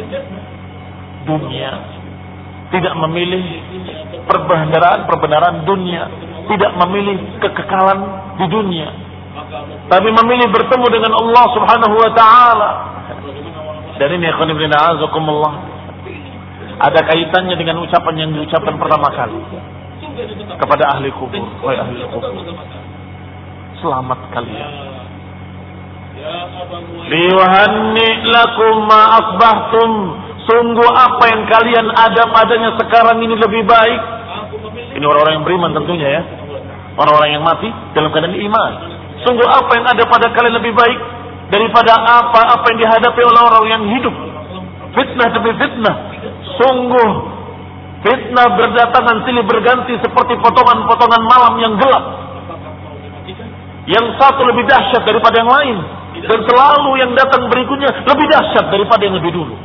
dunia. 1.29 1.71
Tidak 2.73 2.93
memilih 3.05 3.43
perbendaharaan-perbendaharaan 4.25 5.61
dunia. 5.61 6.03
Tidak 6.49 6.71
memilih 6.81 7.37
kekekalan 7.37 7.99
di 8.41 8.45
dunia. 8.49 8.89
Tapi 9.93 10.09
memilih 10.09 10.49
bertemu 10.49 10.85
dengan 10.89 11.13
Allah 11.21 11.45
subhanahu 11.53 11.95
wa 12.01 12.11
ta'ala 12.17 12.71
dan 14.03 14.19
ini 14.19 14.27
azakumullah 14.27 15.53
ada 16.75 16.99
kaitannya 17.07 17.55
dengan 17.55 17.79
ucapan 17.79 18.15
yang 18.19 18.29
diucapkan 18.35 18.75
pertama 18.75 19.07
kali 19.15 19.39
kepada 20.59 20.83
ahli 20.91 21.07
kubur. 21.15 21.39
Ahli 21.63 22.03
kubur, 22.11 22.35
selamat 23.79 24.19
kalian. 24.35 24.71
Liwahanni 27.07 28.07
lakum 28.27 28.75
ma 28.91 29.01
asbahtum. 29.23 29.91
Sungguh 30.43 30.89
apa 30.91 31.23
yang 31.31 31.47
kalian 31.47 31.87
ada 31.95 32.27
padanya 32.27 32.75
sekarang 32.75 33.23
ini 33.23 33.39
lebih 33.39 33.63
baik. 33.63 34.01
Ini 34.99 35.03
orang-orang 35.07 35.39
yang 35.39 35.45
beriman 35.47 35.71
tentunya 35.71 36.19
ya. 36.19 36.21
Orang-orang 36.99 37.39
yang 37.39 37.43
mati 37.47 37.71
dalam 37.95 38.11
keadaan 38.11 38.35
iman. 38.35 38.71
Sungguh 39.23 39.47
apa 39.47 39.71
yang 39.79 39.87
ada 39.87 40.03
pada 40.11 40.27
kalian 40.35 40.59
lebih 40.59 40.75
baik 40.75 41.22
daripada 41.51 41.91
apa-apa 41.99 42.65
yang 42.75 42.79
dihadapi 42.87 43.21
oleh 43.23 43.41
orang 43.43 43.65
yang 43.67 43.83
hidup. 43.89 44.15
Fitnah 44.93 45.27
demi 45.33 45.51
fitnah. 45.57 45.95
Sungguh 46.61 47.11
fitnah 48.05 48.47
berdatangan 48.53 49.25
silih 49.25 49.43
berganti 49.47 49.97
seperti 49.97 50.33
potongan-potongan 50.39 51.23
malam 51.25 51.53
yang 51.59 51.73
gelap. 51.79 52.05
Yang 53.83 54.15
satu 54.15 54.47
lebih 54.47 54.63
dahsyat 54.69 55.03
daripada 55.03 55.35
yang 55.43 55.51
lain. 55.51 55.77
Dan 56.23 56.39
selalu 56.45 56.91
yang 57.03 57.11
datang 57.17 57.51
berikutnya 57.51 57.89
lebih 58.05 58.25
dahsyat 58.31 58.71
daripada 58.71 59.01
yang 59.03 59.17
lebih 59.19 59.33
dulu. 59.33 59.55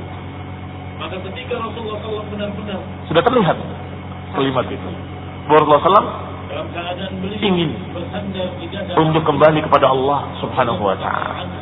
Maka 0.98 1.14
ketika 1.30 1.54
Rasulullah 1.62 2.02
SAW 2.02 2.26
benar-benar 2.34 2.80
sudah 3.06 3.22
terlihat 3.22 3.56
kalimat 4.34 4.66
itu. 4.66 4.88
Rasulullah 5.46 5.80
SAW 5.84 6.28
ingin 7.38 7.70
untuk 8.96 9.22
kembali 9.22 9.60
kepada 9.68 9.92
Allah 9.92 10.32
Subhanahu 10.40 10.80
wa 10.80 10.96
taala. 10.96 11.57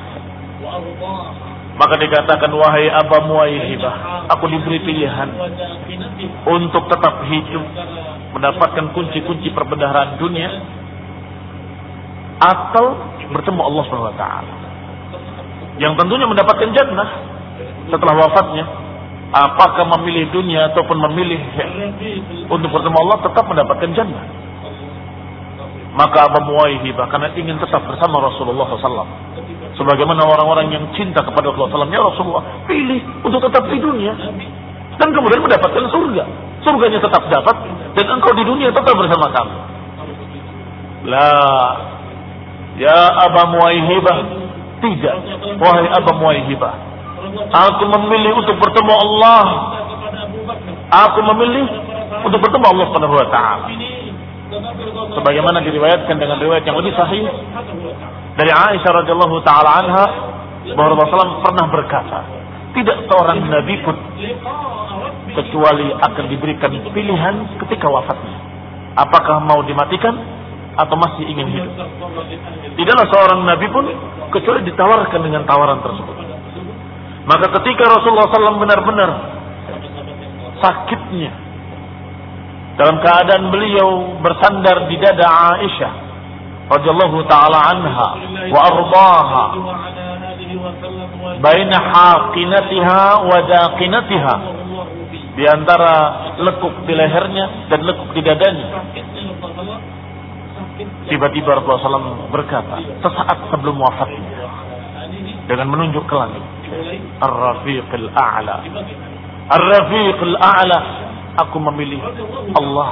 Maka 1.76 1.94
dikatakan 2.00 2.50
wahai 2.56 2.88
Aba 2.88 3.20
Muayyibah, 3.28 3.94
aku 4.32 4.48
diberi 4.48 4.80
pilihan 4.80 5.28
untuk 6.48 6.88
tetap 6.88 7.20
hidup, 7.28 7.64
mendapatkan 8.32 8.96
kunci-kunci 8.96 9.52
perbendaharaan 9.52 10.16
dunia 10.16 10.48
atau 12.40 12.96
bertemu 13.28 13.60
Allah 13.60 13.82
Subhanahu 13.88 14.10
wa 14.12 14.16
taala. 14.16 14.54
Yang 15.76 15.92
tentunya 16.00 16.24
mendapatkan 16.24 16.70
jannah 16.72 17.08
setelah 17.92 18.14
wafatnya. 18.24 18.64
Apakah 19.26 19.84
memilih 19.98 20.30
dunia 20.32 20.70
ataupun 20.72 20.96
memilih 21.10 21.36
untuk 22.46 22.72
bertemu 22.72 22.96
Allah 23.04 23.18
tetap 23.26 23.44
mendapatkan 23.44 23.90
jannah. 23.92 24.24
Maka 25.96 26.28
Abu 26.30 26.52
Muwaihibah 26.52 27.08
karena 27.08 27.32
ingin 27.36 27.56
tetap 27.60 27.84
bersama 27.84 28.20
Rasulullah 28.20 28.68
SAW. 28.68 29.08
Sebagaimana 29.76 30.24
orang-orang 30.24 30.72
yang 30.72 30.84
cinta 30.96 31.20
kepada 31.20 31.52
Rasulullah 31.52 31.84
SAW. 31.84 31.92
Ya 31.92 32.00
Rasulullah, 32.00 32.44
pilih 32.64 33.00
untuk 33.20 33.44
tetap 33.44 33.68
di 33.68 33.76
dunia. 33.76 34.16
Dan 34.96 35.08
kemudian 35.12 35.44
mendapatkan 35.44 35.84
surga. 35.92 36.24
Surganya 36.64 36.98
tetap 36.98 37.22
dapat. 37.28 37.56
Dan 37.92 38.06
engkau 38.16 38.32
di 38.32 38.44
dunia 38.48 38.72
tetap 38.72 38.96
bersama 38.96 39.28
kami. 39.36 39.56
La. 41.12 41.32
Ya 42.80 43.00
Abu 43.28 43.42
Muwaihibah. 43.52 44.18
Tidak. 44.80 45.16
Wahai 45.60 45.88
Abu 45.92 46.10
Muwaihibah. 46.16 46.74
Aku 47.52 47.84
memilih 47.84 48.32
untuk 48.32 48.56
bertemu 48.56 48.92
Allah. 48.96 49.44
Aku 50.88 51.20
memilih 51.20 51.68
untuk 52.24 52.40
bertemu 52.40 52.64
Allah 52.64 52.84
Subhanahu 52.88 53.16
wa 53.18 53.28
taala 53.28 53.66
sebagaimana 55.16 55.58
diriwayatkan 55.64 56.16
dengan 56.22 56.38
riwayat 56.38 56.62
yang 56.62 56.78
lebih 56.78 56.94
sahih 56.94 57.26
dari 58.36 58.52
Aisyah 58.52 58.92
radhiyallahu 59.02 59.36
taala 59.48 59.70
anha 59.80 60.04
bahwa 60.76 61.00
Rasulullah 61.00 61.40
pernah 61.40 61.66
berkata, 61.72 62.18
tidak 62.76 63.08
seorang 63.08 63.40
nabi 63.48 63.80
pun 63.80 63.96
kecuali 65.32 65.88
akan 65.96 66.24
diberikan 66.28 66.72
pilihan 66.92 67.34
ketika 67.64 67.88
wafatnya. 67.88 68.36
Apakah 68.96 69.40
mau 69.40 69.64
dimatikan 69.64 70.12
atau 70.76 70.96
masih 71.00 71.24
ingin 71.24 71.48
hidup? 71.48 71.72
Tidaklah 72.76 73.06
seorang 73.08 73.40
nabi 73.48 73.66
pun 73.72 73.84
kecuali 74.28 74.60
ditawarkan 74.68 75.20
dengan 75.24 75.48
tawaran 75.48 75.80
tersebut. 75.80 76.16
Maka 77.26 77.46
ketika 77.60 77.88
Rasulullah 77.88 78.28
SAW 78.30 78.60
benar-benar 78.60 79.10
sakitnya 80.60 81.32
dalam 82.76 83.00
keadaan 83.00 83.48
beliau 83.48 84.20
bersandar 84.20 84.84
di 84.92 85.00
dada 85.00 85.56
Aisyah 85.56 86.05
radhiyallahu 86.66 87.18
taala 87.30 87.58
anha 87.72 88.08
wa 88.50 88.60
ardaha 88.66 89.44
baina 91.42 91.76
haqinatiha 91.78 93.00
wa 93.22 93.36
daqinatiha. 93.46 94.34
Di 95.36 95.44
antara 95.44 95.92
lekuk 96.40 96.88
di 96.88 96.96
lehernya 96.96 97.68
dan 97.68 97.84
lekuk 97.84 98.08
di 98.16 98.24
dadanya. 98.24 98.68
Tiba-tiba 101.06 101.60
Rasulullah 101.60 102.28
SAW 102.28 102.32
berkata 102.32 102.80
sesaat 103.04 103.38
sebelum 103.52 103.76
wafatnya 103.80 104.48
dengan 105.46 105.72
menunjuk 105.72 106.04
ke 106.04 106.14
langit 106.16 106.42
Ar-Rafiq 107.22 107.88
al-A'la 107.88 108.56
Ar-Rafiq 109.46 110.18
al-A'la 110.20 110.78
aku 111.36 111.56
memilih 111.60 112.00
Allah 112.56 112.90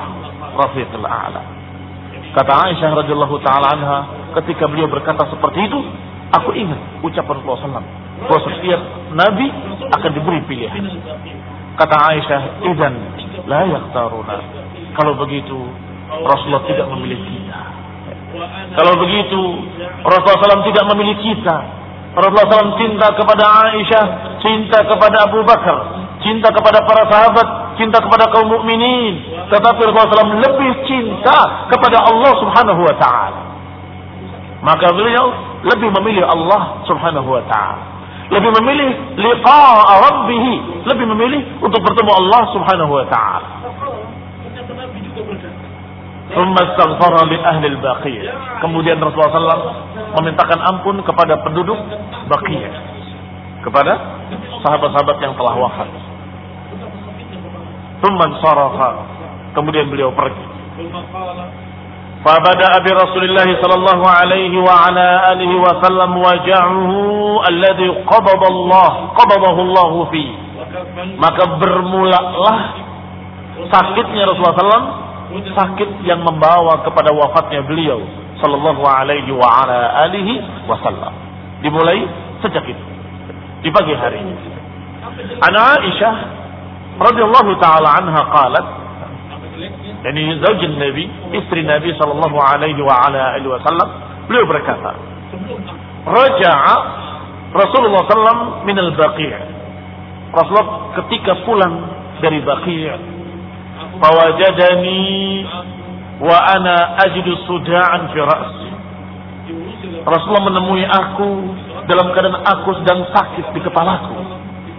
Rafiqul 0.54 1.08
A'la. 1.08 1.42
Kata 2.34 2.52
Aisyah 2.66 2.90
radhiyallahu 2.98 3.38
taala 3.46 3.78
anha 3.78 3.98
ketika 4.42 4.66
beliau 4.66 4.90
berkata 4.90 5.22
seperti 5.30 5.70
itu, 5.70 5.78
aku 6.34 6.50
ingat 6.50 7.06
ucapan 7.06 7.34
Rasulullah 7.46 7.78
SAW 7.78 7.86
bahwa 8.26 8.40
setiap 8.50 8.80
nabi 9.14 9.46
akan 9.94 10.10
diberi 10.10 10.40
pilihan. 10.50 10.82
Kata 11.78 11.96
Aisyah, 12.10 12.40
"Idzan 12.66 12.94
la 13.46 13.62
yakhtaruna." 13.70 14.36
Kalau 14.98 15.14
begitu 15.18 15.58
Rasulullah 16.10 16.66
tidak 16.66 16.86
memilih 16.90 17.22
kita. 17.22 17.60
Kalau 18.74 18.94
begitu 18.98 19.40
Rasulullah 20.02 20.58
SAW 20.58 20.66
tidak 20.66 20.84
memilih 20.90 21.16
kita. 21.22 21.56
Rasulullah 22.18 22.46
SAW 22.50 22.78
cinta 22.78 23.06
kepada 23.14 23.44
Aisyah, 23.70 24.04
cinta 24.42 24.78
kepada 24.86 25.30
Abu 25.30 25.42
Bakar, 25.46 26.02
cinta 26.22 26.50
kepada 26.50 26.82
para 26.82 27.02
sahabat, 27.10 27.48
cinta 27.78 27.98
kepada 28.02 28.30
kaum 28.30 28.50
mukminin, 28.50 29.20
tetapi 29.50 29.80
Rasulullah 29.86 30.26
SAW 30.26 30.42
lebih 30.42 30.70
cinta 30.86 31.68
kepada 31.70 32.02
Allah 32.02 32.32
Subhanahu 32.40 32.80
wa 32.82 32.94
taala. 32.98 33.42
Maka 34.64 34.90
beliau 34.96 35.28
lebih 35.64 35.92
memilih 36.00 36.24
Allah 36.24 36.80
Subhanahu 36.88 37.28
wa 37.28 37.44
taala. 37.44 37.84
Lebih 38.32 38.50
memilih 38.56 38.90
liqa'a 39.20 39.94
rabbih, 40.00 40.44
lebih 40.88 41.06
memilih 41.12 41.40
untuk 41.60 41.80
bertemu 41.84 42.12
Allah 42.24 42.42
Subhanahu 42.56 42.92
wa 42.96 43.06
taala. 43.06 43.48
Kemudian 48.64 48.96
Rasulullah 48.96 49.32
SAW 49.36 49.64
memintakan 50.18 50.58
ampun 50.72 50.96
kepada 51.04 51.36
penduduk 51.44 51.76
Baqiyah. 52.32 52.74
Kepada 53.60 53.92
sahabat-sahabat 54.64 55.16
yang 55.20 55.36
telah 55.36 55.54
wafat. 55.56 56.13
Thumman 57.99 58.31
sarafa. 58.39 58.89
Kemudian 59.57 59.89
beliau 59.91 60.13
pergi. 60.15 60.45
فبدأ 62.19 62.71
برسول 62.83 63.23
الله 63.31 63.47
صلى 63.63 63.75
الله 63.79 64.01
عليه 64.09 64.53
وعلى 64.59 65.07
آله 65.31 65.51
وسلم 65.55 66.11
وجعه 66.17 66.91
الذي 67.49 67.89
قبض 68.03 68.41
الله 68.43 68.91
قبضه 69.15 69.55
الله 69.61 69.93
فيه 70.11 70.31
maka 71.17 71.43
bermulalah 71.57 72.55
sakitnya 73.73 74.29
Rasulullah 74.29 74.53
SAW 74.61 74.85
sakit 75.57 76.05
yang 76.05 76.21
membawa 76.21 76.85
kepada 76.85 77.09
wafatnya 77.09 77.65
beliau 77.65 78.03
sallallahu 78.37 78.85
alaihi 78.85 79.33
wa 79.33 79.65
ala 79.65 80.05
alihi 80.05 80.37
wasallam 80.69 81.09
dimulai 81.65 82.05
sejak 82.45 82.61
itu 82.69 82.85
di 83.65 83.69
pagi 83.73 83.97
hari 83.97 84.21
Ana 85.41 85.81
Aisyah 85.81 86.15
radhiyallahu 87.00 87.50
taala 87.58 87.88
anha 87.98 88.22
qalat 88.30 88.66
yani 90.04 90.36
zauj 90.44 90.62
Nabi, 90.76 91.04
istri 91.32 91.64
Nabi 91.64 91.96
sallallahu 91.96 92.36
alaihi 92.36 92.80
wa 92.84 93.08
ala 93.08 93.40
alihi 93.40 93.48
wasallam, 93.48 93.88
beliau 94.28 94.44
berkata, 94.44 94.92
"Raja'a 96.04 96.76
Rasulullah 97.56 98.02
sallam 98.10 98.38
min 98.68 98.76
al-Baqi'." 98.76 99.32
Rasulullah 100.34 100.92
ketika 101.00 101.40
pulang 101.48 101.74
dari 102.20 102.42
Baqi' 102.42 102.90
fawajadani 104.02 105.00
wa 106.20 106.36
ana 106.52 107.00
ajidu 107.08 107.32
suda'an 107.48 108.10
fi 108.12 108.18
ra'si. 108.20 108.70
Rasulullah 110.04 110.46
menemui 110.52 110.84
aku 110.84 111.30
dalam 111.88 112.12
keadaan 112.12 112.44
aku 112.44 112.76
sedang 112.82 113.08
sakit 113.08 113.56
di 113.56 113.60
kepalaku. 113.64 114.16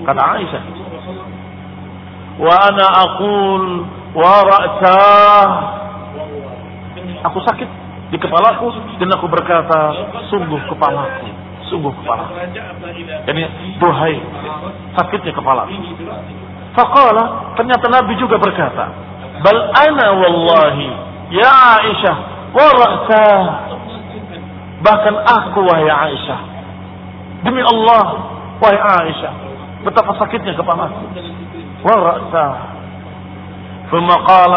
Kata 0.06 0.21
Aisyah, 0.38 0.63
aqul 2.39 3.63
wa 4.15 4.36
ra'sah. 4.43 5.48
Aku 7.32 7.39
sakit 7.41 7.69
di 8.13 8.17
kepalaku 8.21 8.69
dan 9.02 9.10
aku 9.17 9.26
berkata 9.26 9.80
sungguh 10.30 10.62
kepalaku 10.69 11.26
sungguh 11.65 11.89
kepala 11.89 12.30
jadi 13.26 13.41
duhai 13.82 14.21
sakitnya 14.93 15.34
kepala 15.34 15.65
faqala 16.78 17.24
ternyata 17.58 17.86
Nabi 17.89 18.13
juga 18.21 18.38
berkata 18.38 18.93
bal 19.41 19.60
ana 19.74 20.08
wallahi 20.21 20.88
ya 21.34 21.82
Aisyah 21.82 22.17
wa 22.54 22.69
bahkan 24.86 25.15
aku 25.17 25.65
wahai 25.65 25.89
Aisyah. 25.89 26.39
Demi 27.41 27.62
Allah 27.65 28.06
wahai 28.62 28.78
Aisyah 28.78 29.34
betapa 29.82 30.13
sakitnya 30.21 30.54
kepalaku 30.54 31.10
ورأسه 31.86 32.56
ثم 33.91 34.08
قال 34.08 34.54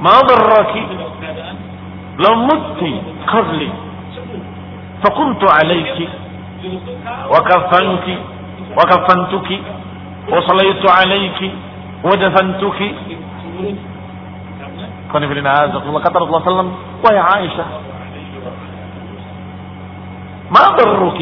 ما 0.00 0.14
ضرك؟ 0.30 0.74
لو 2.18 2.34
مت 2.34 2.80
قبلي 3.26 3.70
فقمت 5.04 5.42
عليك 5.50 6.08
وكفنك 7.32 8.06
وكفنتك 8.76 9.50
وصليت 10.32 10.82
عليك 10.90 11.40
ودفنتك. 12.04 12.80
كان 15.12 15.22
في 15.28 15.32
الله 15.32 15.54
صلى 15.70 15.78
الله 15.88 16.02
عليه 16.02 16.20
الله 16.26 16.42
وسلم 16.50 16.68
ويا 17.04 17.20
عائشة 17.20 17.64
ما 20.50 20.64
ضرك؟ 20.78 21.18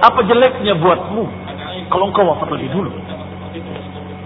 apa 0.00 0.20
jeleknya 0.24 0.74
buatmu 0.80 1.28
kalau 1.92 2.08
engkau 2.08 2.24
wafat 2.24 2.48
lebih 2.56 2.72
dulu 2.72 2.90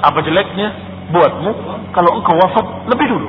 Apa 0.02 0.18
jeleknya? 0.24 0.68
Buatmu 1.04 1.50
kalau 1.92 2.16
engkau 2.16 2.34
wafat 2.40 2.66
lebih 2.88 3.06
dulu? 3.12 3.28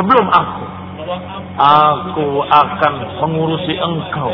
Sebelum 0.00 0.26
aku, 0.32 0.64
aku 1.60 2.28
akan 2.48 2.94
mengurusi 3.20 3.76
engkau. 3.76 4.32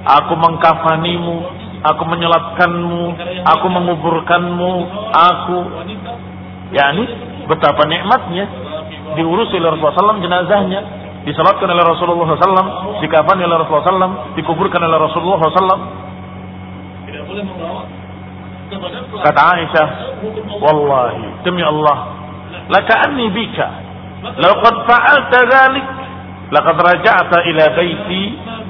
Aku 0.00 0.32
mengkafanimu, 0.40 1.36
aku 1.84 2.02
menyelatkanmu, 2.08 3.02
aku 3.44 3.66
menguburkanmu, 3.68 4.72
aku 5.12 5.58
yakni 6.72 7.04
betapa 7.44 7.84
nikmatnya. 7.84 8.48
Diurusi 9.20 9.60
oleh 9.60 9.76
Rasulullah 9.76 10.16
SAW 10.16 10.24
jenazahnya 10.24 10.80
disalatkan 11.28 11.68
oleh 11.68 11.84
Rasulullah 11.84 12.32
SAW 12.32 13.04
dikafani 13.04 13.44
oleh 13.44 13.56
Rasulullah 13.60 13.84
SAW 13.84 14.14
dikuburkan 14.40 14.80
oleh 14.80 14.98
Rasulullah 15.04 15.38
SAW 15.52 15.80
kata 19.24 19.40
Aisyah 19.58 19.88
wallahi 20.62 21.42
demi 21.42 21.62
Allah 21.62 21.98
laka 22.70 22.94
anni 23.10 23.26
bika 23.34 23.66
laqad 24.38 24.74
fa'alta 24.86 25.38
dhalik 25.50 25.86
laqad 26.54 26.76
raja'ta 26.78 27.36
ila 27.50 27.64
baiti 27.74 28.22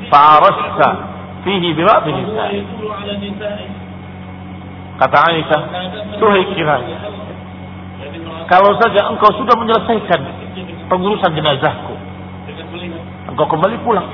fa'arasta 0.08 0.88
fihi 1.44 1.68
biba'd 1.72 2.04
nisa'i. 2.08 2.60
Kata 5.00 5.18
Aisyah 5.32 5.60
tuhai 6.16 6.44
kiranya 6.56 6.98
kalau 8.48 8.74
saja 8.80 9.06
engkau 9.12 9.30
sudah 9.36 9.54
menyelesaikan 9.60 10.20
pengurusan 10.88 11.30
jenazahku 11.36 11.94
engkau 13.30 13.46
kembali 13.46 13.76
pulang 13.84 14.08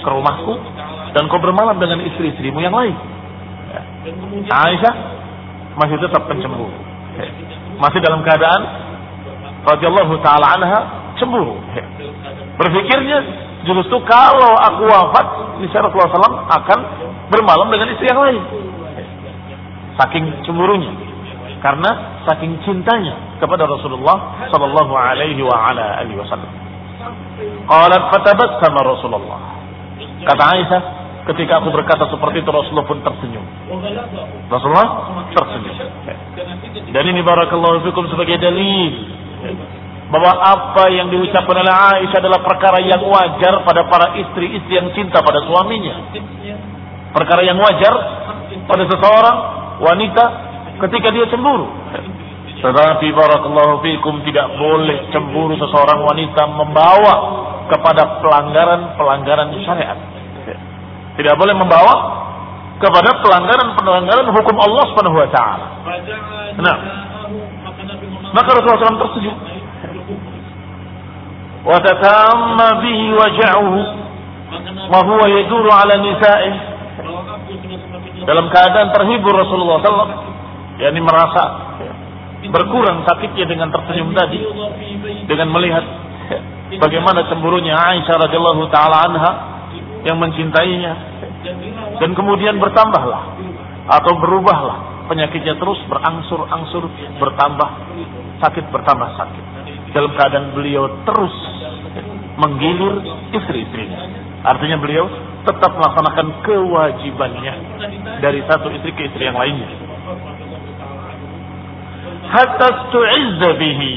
ke 0.00 0.08
rumahku 0.08 0.54
dan 1.12 1.26
kau 1.26 1.40
bermalam 1.42 1.76
dengan 1.80 2.00
istri-istrimu 2.06 2.62
yang 2.62 2.74
lain 2.74 2.94
Aisyah 4.46 4.94
masih 5.76 5.96
tetap 6.00 6.24
pencemburu. 6.30 6.72
Masih 7.76 8.00
dalam 8.00 8.24
keadaan 8.24 8.62
radhiyallahu 9.66 10.14
taala 10.24 10.56
anha 10.56 10.80
cemburu. 11.20 11.58
Berpikirnya 12.56 13.18
justru 13.68 13.98
kalau 14.08 14.56
aku 14.56 14.88
wafat, 14.88 15.26
niscaya 15.60 15.84
Rasulullah 15.84 16.12
SAW 16.16 16.38
akan 16.48 16.78
bermalam 17.28 17.68
dengan 17.68 17.92
istri 17.92 18.08
yang 18.08 18.20
lain. 18.22 18.42
Saking 20.00 20.24
cemburunya. 20.44 20.92
Karena 21.60 22.22
saking 22.28 22.62
cintanya 22.62 23.40
kepada 23.42 23.66
Rasulullah 23.66 24.48
sallallahu 24.52 24.92
alaihi 24.92 25.42
wasallam. 25.42 26.52
Qalat 27.66 28.02
fatabassama 28.12 28.80
Rasulullah. 28.86 29.40
Kata 30.24 30.42
Aisyah, 30.56 30.82
Ketika 31.26 31.58
aku 31.58 31.74
berkata 31.74 32.06
seperti 32.06 32.46
itu 32.46 32.50
Rasulullah 32.54 32.86
pun 32.86 33.02
tersenyum. 33.02 33.42
Rasulullah 34.46 34.88
tersenyum. 35.34 35.74
Dan 36.94 37.04
ini 37.10 37.20
barakallahu 37.26 37.82
fikum 37.82 38.06
sebagai 38.06 38.38
dalil 38.38 38.94
bahwa 40.06 40.38
apa 40.38 40.86
yang 40.94 41.10
diucapkan 41.10 41.66
oleh 41.66 41.74
Aisyah 41.74 42.18
adalah 42.22 42.40
perkara 42.46 42.78
yang 42.78 43.02
wajar 43.02 43.66
pada 43.66 43.90
para 43.90 44.14
istri-istri 44.22 44.78
yang 44.78 44.94
cinta 44.94 45.18
pada 45.18 45.42
suaminya. 45.50 46.14
Perkara 47.10 47.42
yang 47.42 47.58
wajar 47.58 47.94
pada 48.70 48.86
seseorang 48.86 49.36
wanita 49.82 50.24
ketika 50.86 51.10
dia 51.10 51.26
cemburu. 51.26 51.66
Tetapi 52.56 53.06
barakallahu 53.12 53.82
fikum 53.82 54.22
tidak 54.22 54.46
boleh 54.54 55.10
cemburu 55.10 55.58
seseorang 55.58 56.06
wanita 56.06 56.42
membawa 56.54 57.14
kepada 57.66 58.22
pelanggaran-pelanggaran 58.22 59.50
syariat. 59.66 60.15
Tidak 61.16 61.34
boleh 61.36 61.54
membawa 61.56 61.94
kepada 62.76 63.24
pelanggaran-pelanggaran 63.24 64.28
hukum 64.28 64.56
Allah 64.60 64.84
Subhanahu 64.92 65.16
wa 65.16 65.28
taala. 65.32 65.66
Nah, 66.60 66.76
maka 68.36 68.48
Rasulullah 68.52 68.84
SAW 68.84 69.02
tersenyum. 69.08 69.36
Wa 71.66 71.78
tatamma 71.82 72.68
bihi 72.84 73.06
waja'uhu 73.16 73.80
wa 74.92 75.00
huwa 75.02 75.26
yaduru 75.26 75.70
ala 75.72 75.94
nisa'ih. 76.04 76.56
Dalam 78.28 78.50
keadaan 78.52 78.90
terhibur 78.92 79.32
Rasulullah 79.34 79.80
SAW, 79.80 80.12
yakni 80.82 81.00
merasa 81.00 81.44
berkurang 82.46 83.02
sakitnya 83.08 83.46
dengan 83.48 83.68
tersenyum 83.74 84.14
tadi 84.14 84.38
dengan 85.26 85.48
melihat 85.50 85.82
bagaimana 86.78 87.26
cemburunya 87.26 87.74
Aisyah 87.74 88.16
radhiyallahu 88.22 88.62
taala 88.70 88.96
anha 89.10 89.30
yang 90.06 90.22
mencintainya. 90.22 90.94
Dan 91.98 92.14
kemudian 92.14 92.62
bertambahlah 92.62 93.34
atau 93.86 94.12
berubahlah 94.18 95.10
penyakitnya 95.10 95.58
terus 95.58 95.78
berangsur-angsur 95.86 96.86
bertambah 97.18 97.70
sakit 98.42 98.64
bertambah 98.70 99.10
sakit. 99.18 99.44
Dalam 99.90 100.12
keadaan 100.14 100.54
beliau 100.54 101.02
terus 101.02 101.34
menggilir 102.36 103.00
istri-istrinya. 103.32 104.00
Artinya 104.46 104.78
beliau 104.78 105.08
tetap 105.46 105.72
melaksanakan 105.74 106.26
kewajibannya 106.44 107.54
dari 108.20 108.42
satu 108.46 108.70
istri 108.74 108.92
ke 108.94 109.08
istri 109.10 109.26
yang 109.26 109.38
lainnya. 109.38 109.70
Hatta 112.26 112.90
tu'izza 112.90 113.50
bihi 113.56 113.94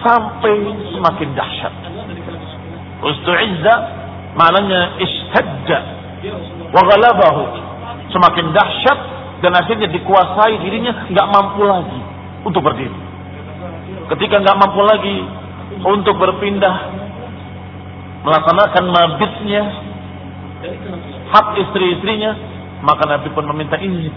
sampai 0.00 0.56
semakin 0.96 1.28
dahsyat. 1.36 1.74
Ustu'izza 3.04 3.74
Maknanya 4.36 5.00
istadda 5.00 5.78
wa 6.70 6.82
ghalabahu. 6.84 7.44
Semakin 8.12 8.52
dahsyat 8.54 8.98
dan 9.40 9.52
akhirnya 9.56 9.88
dikuasai 9.90 10.60
dirinya 10.62 11.08
nggak 11.10 11.26
mampu 11.32 11.64
lagi 11.64 12.00
untuk 12.44 12.62
berdiri. 12.62 13.00
Ketika 14.12 14.44
nggak 14.44 14.56
mampu 14.60 14.80
lagi 14.84 15.16
untuk 15.82 16.14
berpindah 16.20 16.76
melaksanakan 18.22 18.84
mabitnya 18.90 19.62
hak 21.30 21.46
istri-istrinya 21.62 22.32
maka 22.82 23.02
Nabi 23.08 23.28
pun 23.32 23.44
meminta 23.50 23.80
izin 23.80 24.12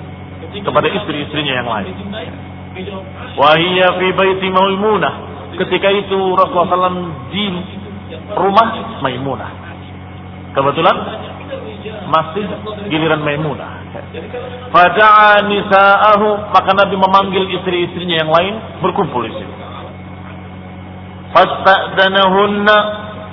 kepada 0.62 0.88
istri-istrinya 0.91 1.53
yang 1.63 1.67
lain. 1.67 1.95
Wahia 3.36 3.88
fi 3.97 4.08
baiti 4.13 4.47
Maimunah. 4.51 5.13
Ketika 5.58 5.89
itu 5.91 6.19
Rasulullah 6.38 6.69
SAW 6.69 7.32
di 7.34 7.45
rumah 8.38 8.69
Maimunah. 9.03 9.68
Kebetulan 10.54 10.98
masih 12.10 12.46
giliran 12.90 13.22
Maimunah. 13.22 13.72
Fada'a 14.74 15.46
nisa'ahu 15.46 16.30
maka 16.54 16.72
Nabi 16.74 16.96
memanggil 16.98 17.46
istri-istrinya 17.58 18.26
yang 18.26 18.32
lain 18.34 18.54
berkumpul 18.82 19.26
di 19.26 19.34
sini. 19.34 19.54
Fasta'danahunna 21.30 22.78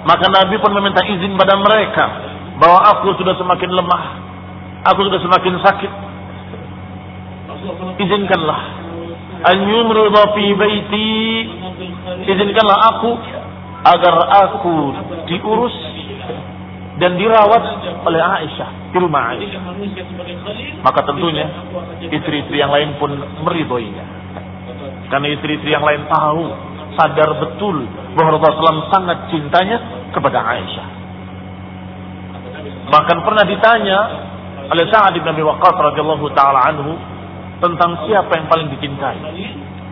maka 0.05 0.27
Nabi 0.29 0.61
pun 0.61 0.73
meminta 0.77 1.03
izin 1.03 1.35
pada 1.35 1.57
mereka 1.57 2.05
bahwa 2.61 2.79
aku 2.95 3.17
sudah 3.21 3.35
semakin 3.37 3.71
lemah, 3.73 4.03
aku 4.93 5.01
sudah 5.09 5.21
semakin 5.25 5.55
sakit. 5.65 5.93
Izinkanlah 7.97 8.87
an 9.45 9.59
yumrida 9.69 10.23
fi 10.33 10.45
baiti 10.57 11.13
izinkanlah 12.25 12.79
aku 12.97 13.11
agar 13.85 14.15
aku 14.49 14.77
diurus 15.29 15.77
dan 16.97 17.21
dirawat 17.21 17.65
oleh 18.09 18.21
Aisyah 18.21 18.71
di 18.93 18.99
rumah 18.99 19.37
Aisyah. 19.37 19.63
Maka 20.81 21.01
tentunya 21.05 21.45
istri-istri 22.09 22.57
yang 22.57 22.73
lain 22.73 22.97
pun 22.97 23.13
meridhoinya. 23.45 24.05
Karena 25.13 25.29
istri-istri 25.37 25.71
yang 25.71 25.85
lain 25.85 26.09
tahu, 26.09 26.43
sadar 26.97 27.37
betul 27.37 27.85
bahwa 28.17 28.41
Rasulullah 28.41 28.89
SAW 28.89 28.95
sangat 28.95 29.19
cintanya 29.29 29.77
kepada 30.17 30.41
Aisyah. 30.41 30.89
Bahkan 32.87 33.19
pernah 33.27 33.45
ditanya 33.45 33.99
oleh 34.67 34.85
Sa'ad 34.89 35.15
bin 35.15 35.27
Abi 35.27 35.43
Waqqas 35.45 35.77
radhiyallahu 35.79 36.27
taala 36.33 36.65
anhu 36.71 36.97
tentang 37.61 38.09
siapa 38.09 38.33
yang 38.41 38.47
paling 38.49 38.69
dicintai. 38.73 39.21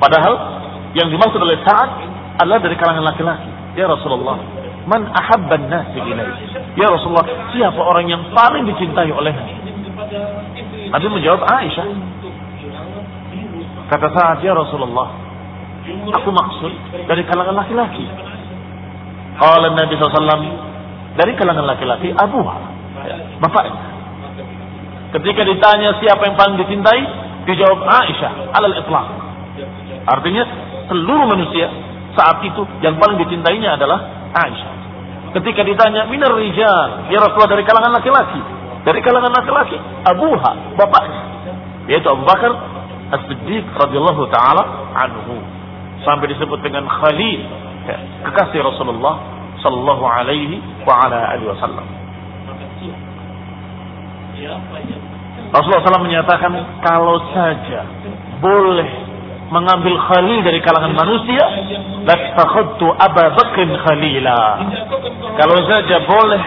Padahal 0.01 0.35
yang 0.97 1.13
dimaksud 1.13 1.39
oleh 1.43 1.61
Sa'ad 1.63 1.91
adalah 2.41 2.59
dari 2.65 2.75
kalangan 2.81 3.05
laki-laki. 3.05 3.51
Ya 3.75 3.91
Rasulullah, 3.91 4.39
man 4.87 5.11
ahabban 5.11 5.67
nasi 5.67 5.99
ilaih. 5.99 6.54
Ya 6.75 6.91
Rasulullah, 6.91 7.27
siapa 7.55 7.79
orang 7.79 8.07
yang 8.11 8.23
paling 8.35 8.67
dicintai 8.67 9.11
oleh 9.15 9.35
Nabi 10.91 11.07
menjawab 11.11 11.43
Aisyah. 11.43 11.87
Kata 13.91 14.07
saat 14.15 14.39
ya 14.43 14.55
Rasulullah, 14.55 15.25
Aku 15.85 16.33
maksud 16.33 16.73
dari 17.05 17.23
kalangan 17.29 17.61
laki-laki. 17.61 18.09
Kalau 19.37 19.69
Nabi 19.77 19.93
SAW 20.01 20.41
dari 21.21 21.33
kalangan 21.37 21.67
laki-laki 21.69 22.09
Abu 22.17 22.41
ya, 23.05 23.17
bapaknya. 23.37 23.83
Ketika 25.13 25.45
ditanya 25.45 26.01
siapa 26.01 26.23
yang 26.25 26.37
paling 26.41 26.57
dicintai, 26.59 27.03
dijawab 27.45 27.85
Aisyah 27.85 28.33
alal 28.57 28.77
itlaq. 28.81 29.07
Artinya 30.09 30.43
seluruh 30.89 31.27
manusia 31.29 31.69
saat 32.17 32.41
itu 32.43 32.65
yang 32.81 32.97
paling 32.97 33.21
dicintainya 33.21 33.77
adalah 33.77 34.31
Aisyah. 34.33 34.74
Ketika 35.35 35.67
ditanya 35.67 36.07
minar 36.07 36.31
rijal, 36.39 37.11
ya 37.11 37.19
Rasulullah 37.19 37.59
dari 37.59 37.65
kalangan 37.67 37.93
laki-laki. 37.99 38.41
Dari 38.87 39.01
kalangan 39.03 39.33
laki-laki, 39.35 39.77
Abuha, 40.07 40.53
bapaknya. 40.79 41.23
Yaitu 41.91 42.07
Abu 42.07 42.23
Bakar 42.23 42.53
As-Siddiq 43.19 43.67
radhiyallahu 43.75 44.31
taala 44.31 44.63
anhu. 44.95 45.43
Sampai 46.07 46.31
disebut 46.31 46.61
dengan 46.63 46.87
Khalil, 46.87 47.41
ya, 47.89 47.97
kekasih 48.31 48.63
Rasulullah 48.63 49.19
sallallahu 49.59 50.05
alaihi 50.05 50.61
wa 50.85 50.95
ala 51.03 51.35
alihi 51.35 51.49
wasallam. 51.51 51.87
Rasulullah 55.55 55.87
SAW 55.87 56.05
menyatakan 56.05 56.53
kalau 56.83 57.17
saja 57.31 57.87
boleh 58.43 59.14
mengambil 59.55 59.95
khalil 60.11 60.43
dari 60.43 60.59
kalangan 60.59 60.91
manusia, 60.91 61.45
lastakhadtu 62.03 62.91
Abu 62.99 63.23
Bakr 63.39 63.71
khalila. 63.87 64.43
Kalau 65.39 65.57
saja 65.71 66.03
boleh 66.03 66.43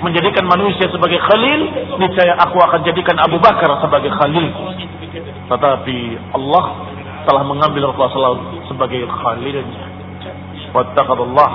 menjadikan 0.00 0.48
manusia 0.48 0.88
sebagai 0.88 1.20
khalil, 1.20 1.60
niscaya 2.00 2.40
aku 2.40 2.56
akan 2.56 2.80
jadikan 2.88 3.20
Abu 3.20 3.36
Bakar 3.36 3.68
sebagai 3.84 4.08
khalil. 4.16 4.48
Tetapi 5.52 5.98
Allah 6.32 6.64
telah 7.28 7.42
mengambil 7.44 7.92
Rasulullah 7.92 8.64
sebagai 8.66 9.04
khalilnya. 9.04 9.84
Wattaqadallah. 10.72 11.50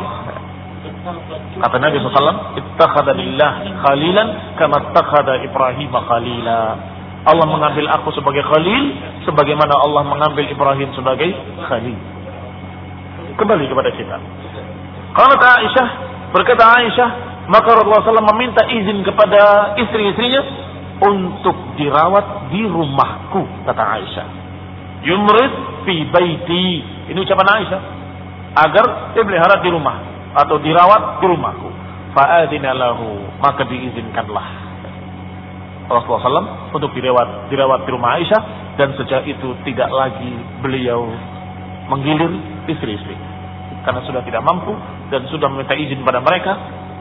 Kata 1.58 1.76
Nabi 1.82 1.98
SAW, 1.98 2.54
Ittakhada 2.54 3.18
lillah 3.18 3.82
khalilan 3.82 4.28
kama 4.62 4.78
ittakhada 4.92 5.42
Ibrahim 5.42 5.90
khalila. 5.90 6.62
Allah 7.26 7.48
mengambil 7.50 7.90
aku 7.92 8.14
sebagai 8.14 8.46
khalil 8.46 8.84
sebagaimana 9.26 9.74
Allah 9.84 10.04
mengambil 10.06 10.46
Ibrahim 10.48 10.94
sebagai 10.94 11.34
khalil. 11.66 11.98
Kembali 13.38 13.66
kepada 13.70 13.90
kita. 13.94 14.18
Kalau 15.14 15.36
Aisyah 15.38 15.88
berkata 16.30 16.64
Aisyah, 16.78 17.10
maka 17.50 17.70
Rasulullah 17.74 18.06
SAW 18.06 18.32
meminta 18.38 18.66
izin 18.70 19.02
kepada 19.02 19.74
istri-istrinya 19.82 20.42
untuk 20.98 21.78
dirawat 21.78 22.50
di 22.54 22.66
rumahku, 22.66 23.66
kata 23.66 23.84
Aisyah. 23.98 24.28
Yumrid 25.06 25.54
fi 25.86 25.96
baiti. 26.10 26.68
Ini 27.14 27.18
ucapan 27.18 27.48
Aisyah. 27.62 27.82
Agar 28.58 28.86
dipelihara 29.14 29.62
di 29.62 29.70
rumah 29.70 29.98
atau 30.34 30.58
dirawat 30.58 31.22
di 31.22 31.26
rumahku. 31.30 31.70
Fa'adina 32.18 32.74
lahu, 32.74 33.22
maka 33.38 33.62
diizinkanlah 33.70 34.67
Rasulullah 35.88 36.24
SAW 36.24 36.76
untuk 36.76 36.92
dirawat 36.92 37.48
dirawat 37.48 37.88
di 37.88 37.90
rumah 37.96 38.20
Aisyah 38.20 38.42
dan 38.76 38.94
sejak 39.00 39.24
itu 39.24 39.56
tidak 39.64 39.88
lagi 39.88 40.32
beliau 40.60 41.08
menggilir 41.88 42.32
istri-istri. 42.68 43.16
Karena 43.88 44.04
sudah 44.04 44.20
tidak 44.28 44.44
mampu 44.44 44.76
dan 45.08 45.24
sudah 45.32 45.48
meminta 45.48 45.72
izin 45.74 46.04
pada 46.04 46.20
mereka 46.20 46.54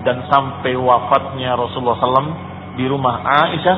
dan 0.07 0.23
sampai 0.31 0.79
wafatnya 0.79 1.59
Rasulullah 1.59 1.99
SAW 1.99 2.79
di 2.79 2.87
rumah 2.87 3.27
Aisyah 3.27 3.77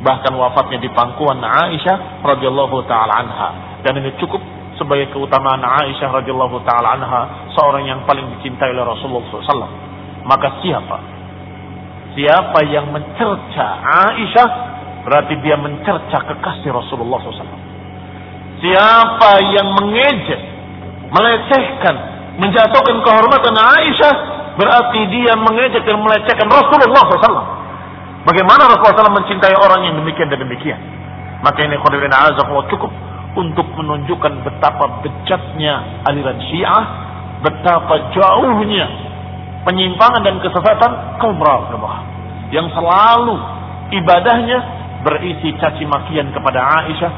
bahkan 0.00 0.32
wafatnya 0.32 0.80
di 0.80 0.88
pangkuan 0.96 1.44
Aisyah 1.44 2.24
radhiyallahu 2.24 2.88
taala 2.88 3.12
anha. 3.20 3.48
Dan 3.84 4.00
ini 4.00 4.16
cukup 4.16 4.40
sebagai 4.80 5.12
keutamaan 5.12 5.60
Aisyah 5.60 6.08
radhiyallahu 6.08 6.64
taala 6.64 6.96
anha 6.96 7.20
seorang 7.52 7.84
yang 7.84 8.00
paling 8.08 8.24
dicintai 8.38 8.72
oleh 8.72 8.86
Rasulullah 8.86 9.26
SAW 9.28 9.88
maka 10.24 10.62
siapa 10.62 11.17
Siapa 12.18 12.66
yang 12.66 12.90
mencerca 12.90 13.66
Aisyah 13.78 14.48
berarti 15.06 15.38
dia 15.38 15.54
mencerca 15.54 16.18
kekasih 16.18 16.74
Rasulullah 16.74 17.22
SAW. 17.22 17.62
Siapa 18.58 19.38
yang 19.54 19.70
mengejek, 19.78 20.40
melecehkan, 21.14 21.94
menjatuhkan 22.42 23.06
kehormatan 23.06 23.54
Aisyah 23.54 24.14
berarti 24.58 25.00
dia 25.14 25.38
mengejek 25.38 25.86
dan 25.86 26.02
melecehkan 26.02 26.50
Rasulullah 26.50 27.06
SAW. 27.06 27.46
Bagaimana 28.26 28.66
Rasulullah 28.66 29.14
SAW 29.14 29.18
mencintai 29.22 29.54
orang 29.54 29.86
yang 29.86 29.94
demikian 30.02 30.26
dan 30.26 30.42
demikian? 30.42 30.80
Maka 31.46 31.70
ini 31.70 31.78
khairin 31.78 32.10
azakumullah 32.10 32.66
cukup 32.66 32.90
untuk 33.38 33.70
menunjukkan 33.78 34.42
betapa 34.42 35.06
bejatnya 35.06 36.02
aliran 36.02 36.42
Syiah, 36.50 36.82
betapa 37.46 38.10
jauhnya 38.10 39.07
penyimpangan 39.68 40.24
dan 40.24 40.40
kesesatan 40.40 41.20
kaum 41.20 41.36
Rafidhah 41.36 41.96
yang 42.48 42.72
selalu 42.72 43.36
ibadahnya 43.92 44.58
berisi 45.04 45.52
caci 45.60 45.84
makian 45.84 46.32
kepada 46.32 46.80
Aisyah, 46.80 47.12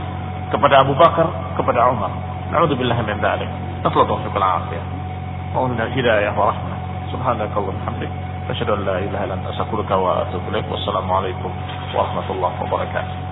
kepada 0.50 0.82
Abu 0.82 0.98
Bakar, 0.98 1.54
kepada 1.54 1.86
Umar. 1.94 2.10
Nauzubillah 2.50 2.98
min 3.06 3.22
dzalik. 3.22 3.46
Nasallu 3.86 4.02
alaikum 11.06 11.50
warahmatullahi 11.94 12.56
wabarakatuh. 12.66 13.29